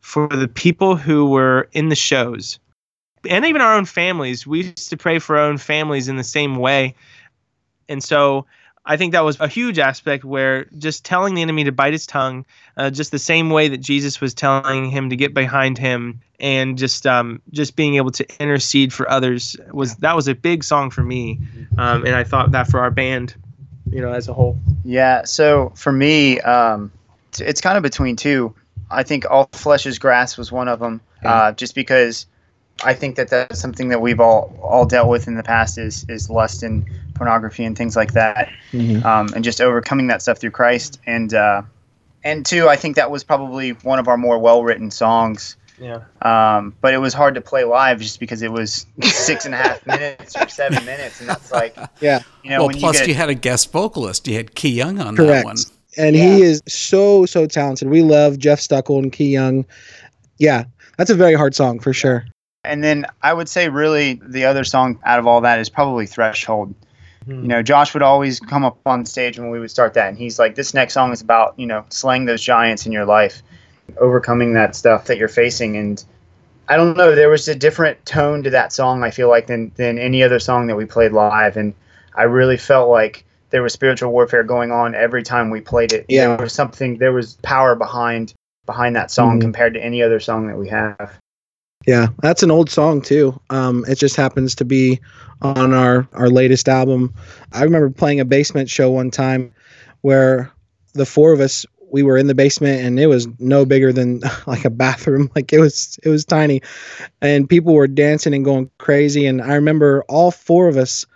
for 0.00 0.28
the 0.28 0.48
people 0.48 0.96
who 0.96 1.26
were 1.30 1.68
in 1.72 1.88
the 1.88 1.96
shows, 1.96 2.58
and 3.28 3.44
even 3.46 3.62
our 3.62 3.74
own 3.74 3.84
families. 3.84 4.46
We 4.46 4.64
used 4.64 4.90
to 4.90 4.96
pray 4.96 5.18
for 5.18 5.38
our 5.38 5.44
own 5.44 5.58
families 5.58 6.08
in 6.08 6.16
the 6.16 6.24
same 6.24 6.56
way, 6.56 6.94
and 7.88 8.02
so. 8.02 8.46
I 8.84 8.96
think 8.96 9.12
that 9.12 9.22
was 9.24 9.38
a 9.38 9.46
huge 9.46 9.78
aspect 9.78 10.24
where 10.24 10.64
just 10.76 11.04
telling 11.04 11.36
the 11.36 11.42
enemy 11.42 11.62
to 11.62 11.70
bite 11.70 11.92
his 11.92 12.04
tongue, 12.04 12.44
uh, 12.76 12.90
just 12.90 13.12
the 13.12 13.18
same 13.20 13.48
way 13.50 13.68
that 13.68 13.76
Jesus 13.76 14.20
was 14.20 14.34
telling 14.34 14.90
him 14.90 15.08
to 15.08 15.14
get 15.14 15.32
behind 15.32 15.78
him, 15.78 16.20
and 16.40 16.76
just 16.76 17.06
um, 17.06 17.40
just 17.52 17.76
being 17.76 17.94
able 17.94 18.10
to 18.10 18.26
intercede 18.40 18.92
for 18.92 19.08
others 19.08 19.56
was 19.70 19.94
that 19.98 20.16
was 20.16 20.26
a 20.26 20.34
big 20.34 20.64
song 20.64 20.90
for 20.90 21.04
me, 21.04 21.38
um, 21.78 22.04
and 22.04 22.16
I 22.16 22.24
thought 22.24 22.50
that 22.50 22.66
for 22.66 22.80
our 22.80 22.90
band, 22.90 23.36
you 23.92 24.00
know, 24.00 24.12
as 24.12 24.28
a 24.28 24.32
whole. 24.32 24.58
Yeah. 24.84 25.24
So 25.24 25.72
for 25.76 25.92
me, 25.92 26.40
um, 26.40 26.90
it's 27.38 27.60
kind 27.60 27.76
of 27.76 27.82
between 27.82 28.16
two. 28.16 28.54
I 28.90 29.02
think 29.04 29.24
all 29.30 29.48
flesh 29.52 29.86
is 29.86 29.98
grass 29.98 30.36
was 30.36 30.50
one 30.50 30.68
of 30.68 30.80
them, 30.80 31.00
uh, 31.24 31.52
just 31.52 31.74
because 31.74 32.26
I 32.84 32.94
think 32.94 33.16
that 33.16 33.28
that's 33.28 33.60
something 33.60 33.88
that 33.88 34.00
we've 34.00 34.20
all 34.20 34.58
all 34.62 34.86
dealt 34.86 35.08
with 35.08 35.28
in 35.28 35.34
the 35.34 35.42
past 35.42 35.78
is 35.78 36.04
is 36.08 36.28
lust 36.28 36.62
and 36.62 36.84
pornography 37.14 37.64
and 37.64 37.76
things 37.76 37.96
like 37.96 38.12
that, 38.14 38.50
um, 39.04 39.28
and 39.34 39.44
just 39.44 39.60
overcoming 39.60 40.08
that 40.08 40.20
stuff 40.20 40.38
through 40.38 40.50
Christ. 40.50 41.00
And 41.06 41.32
uh, 41.32 41.62
and 42.24 42.44
two, 42.44 42.68
I 42.68 42.76
think 42.76 42.96
that 42.96 43.10
was 43.10 43.24
probably 43.24 43.70
one 43.70 43.98
of 43.98 44.08
our 44.08 44.16
more 44.16 44.38
well 44.38 44.62
written 44.62 44.90
songs. 44.90 45.56
Yeah. 45.82 46.02
Um, 46.22 46.74
but 46.80 46.94
it 46.94 46.98
was 46.98 47.12
hard 47.12 47.34
to 47.34 47.40
play 47.40 47.64
live 47.64 48.00
just 48.00 48.20
because 48.20 48.40
it 48.42 48.52
was 48.52 48.86
six 49.02 49.44
and 49.46 49.54
a 49.54 49.58
half 49.58 49.84
minutes 49.86 50.36
or 50.36 50.48
seven 50.48 50.84
minutes, 50.84 51.20
and 51.20 51.28
that's 51.28 51.50
like, 51.50 51.76
Yeah. 52.00 52.20
you 52.44 52.50
know, 52.50 52.58
well, 52.58 52.66
when 52.68 52.78
plus 52.78 53.00
you 53.00 53.08
you, 53.08 53.14
had 53.14 53.28
a 53.28 53.34
guest 53.34 53.72
vocalist. 53.72 54.28
You 54.28 54.36
had 54.36 54.54
Key 54.54 54.70
Young 54.70 55.00
on 55.00 55.16
that 55.16 55.44
one. 55.44 55.56
And 55.98 56.14
Yeah. 56.16 56.22
he 56.36 56.42
is 56.42 56.62
so, 56.68 57.26
so 57.26 57.46
talented. 57.46 57.88
We 57.88 58.02
love 58.02 58.38
Jeff 58.38 58.60
Stuckel 58.60 58.98
and 58.98 59.12
Key 59.12 59.30
Young. 59.30 59.66
Yeah, 60.38 60.64
that's 60.96 61.10
a 61.10 61.14
very 61.14 61.34
hard 61.34 61.54
song 61.54 61.80
for 61.80 61.92
sure. 61.92 62.24
And 62.64 62.84
then 62.84 63.04
I 63.22 63.32
would 63.34 63.48
say, 63.48 63.68
really, 63.68 64.20
the 64.24 64.44
other 64.44 64.62
song 64.62 65.00
out 65.04 65.18
of 65.18 65.26
all 65.26 65.40
that 65.40 65.58
is 65.58 65.68
probably 65.68 66.06
Threshold. 66.06 66.74
You 67.26 67.34
know, 67.34 67.62
Josh 67.62 67.94
would 67.94 68.02
always 68.02 68.40
come 68.40 68.64
up 68.64 68.78
on 68.84 69.06
stage 69.06 69.38
when 69.38 69.50
we 69.50 69.60
would 69.60 69.70
start 69.70 69.94
that, 69.94 70.08
and 70.08 70.18
he's 70.18 70.40
like, 70.40 70.56
"This 70.56 70.74
next 70.74 70.94
song 70.94 71.12
is 71.12 71.20
about 71.20 71.54
you 71.56 71.66
know 71.66 71.84
slaying 71.88 72.24
those 72.24 72.42
giants 72.42 72.84
in 72.84 72.90
your 72.90 73.04
life, 73.04 73.42
overcoming 73.98 74.54
that 74.54 74.74
stuff 74.76 75.06
that 75.06 75.18
you're 75.18 75.28
facing." 75.28 75.76
And 75.76 76.02
I 76.68 76.76
don't 76.76 76.96
know, 76.96 77.14
there 77.14 77.28
was 77.28 77.48
a 77.48 77.54
different 77.54 78.04
tone 78.06 78.42
to 78.44 78.50
that 78.50 78.72
song. 78.72 79.02
I 79.02 79.10
feel 79.10 79.28
like 79.28 79.46
than 79.46 79.72
than 79.76 79.98
any 79.98 80.22
other 80.22 80.38
song 80.38 80.66
that 80.68 80.76
we 80.76 80.84
played 80.84 81.12
live, 81.12 81.56
and 81.56 81.74
I 82.14 82.24
really 82.24 82.56
felt 82.56 82.88
like 82.88 83.24
there 83.50 83.62
was 83.62 83.72
spiritual 83.72 84.12
warfare 84.12 84.42
going 84.42 84.72
on 84.72 84.94
every 84.94 85.22
time 85.22 85.50
we 85.50 85.60
played 85.60 85.92
it. 85.92 86.06
Yeah. 86.08 86.28
there 86.28 86.44
was 86.44 86.54
something, 86.54 86.96
there 86.96 87.12
was 87.12 87.34
power 87.42 87.74
behind 87.74 88.32
behind 88.64 88.96
that 88.96 89.10
song 89.10 89.38
Mhm. 89.38 89.42
compared 89.42 89.74
to 89.74 89.84
any 89.84 90.02
other 90.02 90.20
song 90.20 90.46
that 90.46 90.56
we 90.56 90.68
have. 90.68 91.18
Yeah, 91.86 92.06
that's 92.22 92.42
an 92.42 92.50
old 92.50 92.70
song 92.70 93.02
too. 93.02 93.38
Um, 93.50 93.84
it 93.88 93.96
just 93.96 94.14
happens 94.16 94.54
to 94.54 94.64
be 94.64 95.00
on 95.42 95.74
our 95.74 96.06
our 96.14 96.30
latest 96.30 96.68
album. 96.68 97.12
I 97.52 97.64
remember 97.64 97.90
playing 97.90 98.20
a 98.20 98.24
basement 98.24 98.70
show 98.70 98.90
one 98.90 99.10
time 99.10 99.50
where 100.02 100.50
the 100.94 101.04
four 101.04 101.32
of 101.32 101.40
us 101.40 101.66
we 101.92 102.02
were 102.02 102.16
in 102.16 102.26
the 102.26 102.34
basement 102.34 102.82
and 102.82 102.98
it 102.98 103.06
was 103.06 103.28
no 103.38 103.64
bigger 103.64 103.92
than 103.92 104.22
like 104.46 104.64
a 104.64 104.70
bathroom. 104.70 105.30
Like 105.36 105.52
it 105.52 105.60
was 105.60 105.98
it 106.02 106.08
was 106.08 106.24
tiny, 106.24 106.62
and 107.20 107.48
people 107.48 107.74
were 107.74 107.86
dancing 107.86 108.34
and 108.34 108.44
going 108.44 108.70
crazy. 108.78 109.26
And 109.26 109.40
I 109.40 109.54
remember 109.54 110.04
all 110.08 110.30
four 110.30 110.68
of 110.68 110.76
us. 110.76 111.06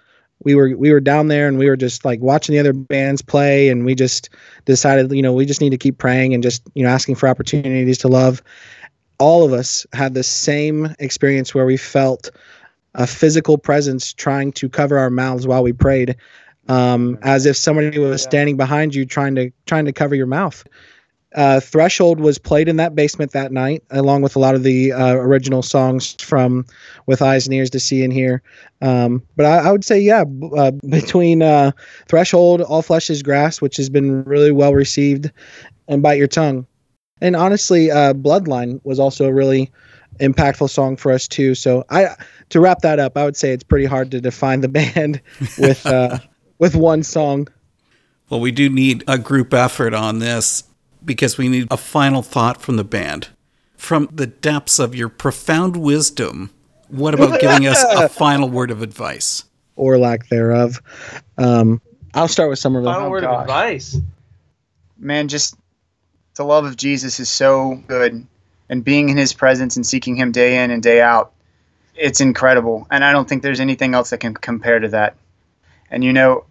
We 0.43 0.55
were 0.55 0.77
we 0.77 0.93
were 0.93 1.01
down 1.01 1.29
there 1.29 1.49
and 1.49 1.59
we 1.59 1.69
were 1.69 1.77
just 1.77 2.05
like 2.05 2.21
watching 2.21 2.53
the 2.55 2.59
other 2.61 2.75
bands 2.75 3.23
play 3.23 3.69
and 3.69 3.85
we 3.85 3.95
just 3.95 4.29
decided 4.67 5.11
you 5.11 5.23
know 5.23 5.33
we 5.33 5.47
just 5.47 5.63
need 5.63 5.71
to 5.71 5.79
keep 5.79 5.97
praying 5.97 6.35
and 6.35 6.43
just 6.43 6.63
you 6.75 6.83
know 6.85 6.91
asking 6.91 7.15
for 7.15 7.27
opportunities 7.27 7.99
to 7.99 8.09
love 8.09 8.43
all 9.19 9.45
of 9.45 9.55
us 9.55 9.87
had 9.95 10.13
the 10.13 10.23
same 10.23 10.95
experience 10.99 11.55
where 11.55 11.65
we 11.65 11.79
felt 11.79 12.31
a 12.95 13.07
physical 13.07 13.57
presence 13.57 14.13
trying 14.13 14.53
to 14.53 14.69
cover 14.69 14.99
our 14.99 15.11
mouths 15.11 15.47
while 15.47 15.63
we 15.63 15.73
prayed 15.73 16.17
um, 16.69 17.19
as 17.23 17.47
if 17.47 17.57
somebody 17.57 17.99
was 17.99 18.23
standing 18.23 18.57
behind 18.57 18.95
you 18.95 19.05
trying 19.05 19.35
to 19.37 19.51
trying 19.67 19.85
to 19.85 19.93
cover 19.93 20.15
your 20.15 20.27
mouth. 20.27 20.65
Uh, 21.35 21.61
threshold 21.61 22.19
was 22.19 22.39
played 22.39 22.67
in 22.67 22.77
that 22.77 22.95
basement 22.95 23.33
that 23.33 23.53
night 23.53 23.83
along 23.91 24.23
with 24.23 24.37
a 24.37 24.39
lot 24.39 24.55
of 24.55 24.63
the 24.63 24.93
uh, 24.93 25.15
original 25.17 25.61
songs 25.61 26.15
from 26.21 26.65
with 27.07 27.21
eyes 27.21 27.47
and 27.47 27.55
ears 27.55 27.69
to 27.69 27.81
see 27.81 28.03
and 28.03 28.13
hear. 28.13 28.43
Um, 28.81 29.23
but 29.37 29.45
I, 29.45 29.69
I 29.69 29.73
would 29.73 29.85
say 29.85 30.01
yeah 30.01 30.25
b- 30.25 30.51
uh, 30.57 30.71
between 30.89 31.43
uh, 31.43 31.73
threshold 32.09 32.63
all 32.63 32.81
flesh 32.81 33.11
is 33.11 33.23
grass 33.23 33.61
which 33.61 33.77
has 33.77 33.91
been 33.91 34.25
really 34.25 34.53
well 34.53 34.73
received 34.73 35.31
and 35.89 36.03
bite 36.03 36.19
your 36.19 36.29
tongue. 36.29 36.67
And 37.21 37.35
honestly, 37.37 37.91
uh, 37.91 38.13
Bloodline 38.13 38.81
was 38.85 38.99
also 38.99 39.27
a 39.27 39.33
really 39.33 39.71
impactful 40.21 40.71
song 40.71 40.97
for 40.97 41.13
us 41.13 41.29
too. 41.29 41.55
So 41.55 41.85
I, 41.91 42.15
to 42.51 42.61
wrap 42.61 42.81
that 42.81 42.99
up, 42.99 43.17
I 43.17 43.25
would 43.25 43.37
say 43.37 43.53
it's 43.53 43.65
pretty 43.65 43.87
hard 43.87 44.11
to 44.13 44.21
define 44.21 44.61
the 44.61 44.69
band 44.95 45.21
with 45.59 45.85
uh, 45.87 46.19
with 46.59 46.75
one 46.75 47.03
song. 47.03 47.49
Well, 48.29 48.41
we 48.41 48.51
do 48.53 48.69
need 48.69 49.05
a 49.07 49.19
group 49.19 49.55
effort 49.55 49.95
on 49.95 50.19
this 50.19 50.65
because 51.05 51.39
we 51.39 51.49
need 51.49 51.69
a 51.71 51.77
final 51.77 52.23
thought 52.23 52.61
from 52.61 52.77
the 52.77 52.85
band. 52.85 53.29
From 53.77 54.09
the 54.13 54.27
depths 54.27 54.79
of 54.79 54.95
your 54.95 55.09
profound 55.09 55.77
wisdom, 55.77 56.51
what 56.89 57.15
about 57.15 57.41
giving 57.41 57.67
us 57.67 57.83
a 57.85 58.09
final 58.09 58.49
word 58.49 58.71
of 58.71 58.83
advice? 58.83 59.45
or 59.79 59.99
lack 59.99 60.27
thereof. 60.29 60.81
Um, 61.37 61.83
I'll 62.15 62.29
start 62.29 62.49
with 62.49 62.59
Somerville. 62.59 62.91
Final 62.91 63.09
Oh, 63.09 63.11
word 63.11 63.21
gosh. 63.25 63.35
of 63.35 63.41
advice. 63.43 63.97
man, 64.99 65.29
just 65.29 65.55
the 66.35 66.45
love 66.45 66.65
of 66.65 66.77
Jesus 66.79 67.21
is 67.21 67.29
so 67.29 67.75
good, 67.87 68.27
and 68.71 68.83
being 68.83 69.11
in 69.11 69.19
His 69.19 69.35
presence 69.35 69.77
and 69.77 69.87
seeking 69.87 70.17
Him 70.17 70.33
day 70.33 70.65
in 70.65 70.71
and 70.71 70.83
day 70.83 71.03
out, 71.03 71.33
it's 71.95 72.23
incredible. 72.23 72.87
And 72.91 73.05
I 73.05 73.13
don't 73.13 73.29
think 73.29 73.43
there's 73.43 73.61
anything 73.61 73.95
else 73.95 74.09
that 74.11 74.19
can 74.21 74.33
compare 74.33 74.79
to 74.79 74.89
that. 74.89 75.15
And 75.91 76.03
you 76.05 76.13
know, 76.13 76.45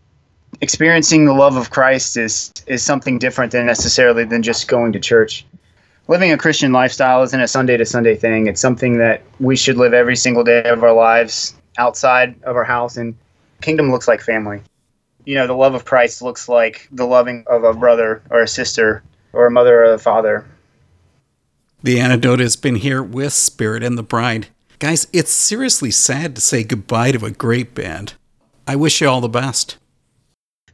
experiencing 0.62 1.26
the 1.26 1.34
love 1.34 1.56
of 1.56 1.69
Christ 1.69 2.17
is 2.17 2.52
is 2.67 2.84
something 2.84 3.19
different 3.19 3.52
than 3.52 3.65
necessarily 3.65 4.24
than 4.24 4.43
just 4.43 4.67
going 4.67 4.93
to 4.93 5.00
church. 5.00 5.45
living 6.08 6.32
a 6.32 6.38
Christian 6.38 6.71
lifestyle 6.71 7.24
isn't 7.24 7.39
a 7.39 7.48
Sunday 7.48 7.78
to 7.78 7.86
Sunday 7.86 8.15
thing. 8.15 8.48
It's 8.48 8.62
something 8.62 8.98
that 9.00 9.21
we 9.39 9.56
should 9.56 9.78
live 9.78 9.93
every 9.93 10.15
single 10.15 10.43
day 10.43 10.63
of 10.63 10.84
our 10.84 10.93
lives 10.93 11.56
outside 11.78 12.36
of 12.43 12.56
our 12.56 12.63
house. 12.63 12.98
And 12.98 13.15
kingdom 13.62 13.91
looks 13.91 14.08
like 14.08 14.21
family. 14.21 14.62
You 15.26 15.36
know, 15.36 15.48
the 15.48 15.54
love 15.54 15.74
of 15.74 15.86
Christ 15.86 16.21
looks 16.21 16.48
like 16.48 16.88
the 16.91 17.08
loving 17.08 17.43
of 17.48 17.63
a 17.63 17.74
brother 17.74 18.21
or 18.30 18.41
a 18.41 18.48
sister 18.48 19.04
or 19.34 19.48
a 19.48 19.52
mother 19.52 19.84
or 19.84 19.93
a 19.93 20.00
father. 20.00 20.45
The 21.82 22.00
antidote 22.00 22.39
has 22.39 22.56
been 22.56 22.76
here 22.76 23.02
with 23.04 23.34
Spirit 23.34 23.84
and 23.84 23.98
the 23.98 24.04
Bride. 24.04 24.48
Guys, 24.80 25.08
it's 25.13 25.32
seriously 25.32 25.91
sad 25.91 26.36
to 26.36 26.41
say 26.41 26.63
goodbye 26.63 27.12
to 27.12 27.26
a 27.26 27.32
great 27.32 27.74
band. 27.74 28.13
I 28.67 28.75
wish 28.75 29.01
you 29.01 29.08
all 29.08 29.21
the 29.21 29.30
best. 29.30 29.78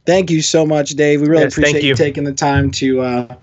Thank 0.04 0.30
you 0.30 0.42
so 0.42 0.66
much, 0.66 0.90
Dave. 0.90 1.20
We 1.20 1.28
really 1.28 1.44
Yes, 1.44 1.54
thank 1.54 1.68
appreciate 1.68 1.82
you. 1.84 1.88
you. 1.90 1.94
taking 1.94 2.24
the 2.24 2.32
time 2.32 2.70
to 2.72 3.00
uh, 3.00 3.34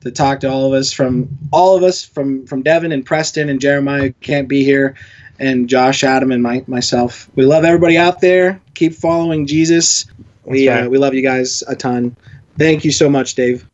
to 0.00 0.10
talk 0.10 0.40
to 0.40 0.50
all 0.50 0.66
of 0.66 0.72
us 0.72 0.92
from 0.92 1.28
all 1.52 1.76
of 1.76 1.82
us 1.82 2.04
from 2.04 2.46
from 2.46 2.62
Devin 2.62 2.92
and 2.92 3.04
Preston 3.04 3.48
and 3.48 3.60
Jeremiah 3.60 4.12
can't 4.20 4.48
be 4.48 4.64
here, 4.64 4.94
and 5.38 5.68
Josh, 5.68 6.04
Adam, 6.04 6.32
and 6.32 6.42
my, 6.42 6.64
myself. 6.66 7.28
We 7.34 7.44
love 7.44 7.64
everybody 7.64 7.98
out 7.98 8.20
there. 8.20 8.60
Keep 8.74 8.94
following 8.94 9.46
Jesus. 9.46 10.06
We 10.44 10.68
right. 10.68 10.84
uh, 10.84 10.88
we 10.88 10.98
love 10.98 11.12
you 11.12 11.22
guys 11.22 11.62
a 11.68 11.76
ton. 11.76 12.16
Thank 12.56 12.84
you 12.84 12.92
so 12.92 13.10
much, 13.10 13.34
Dave. 13.34 13.68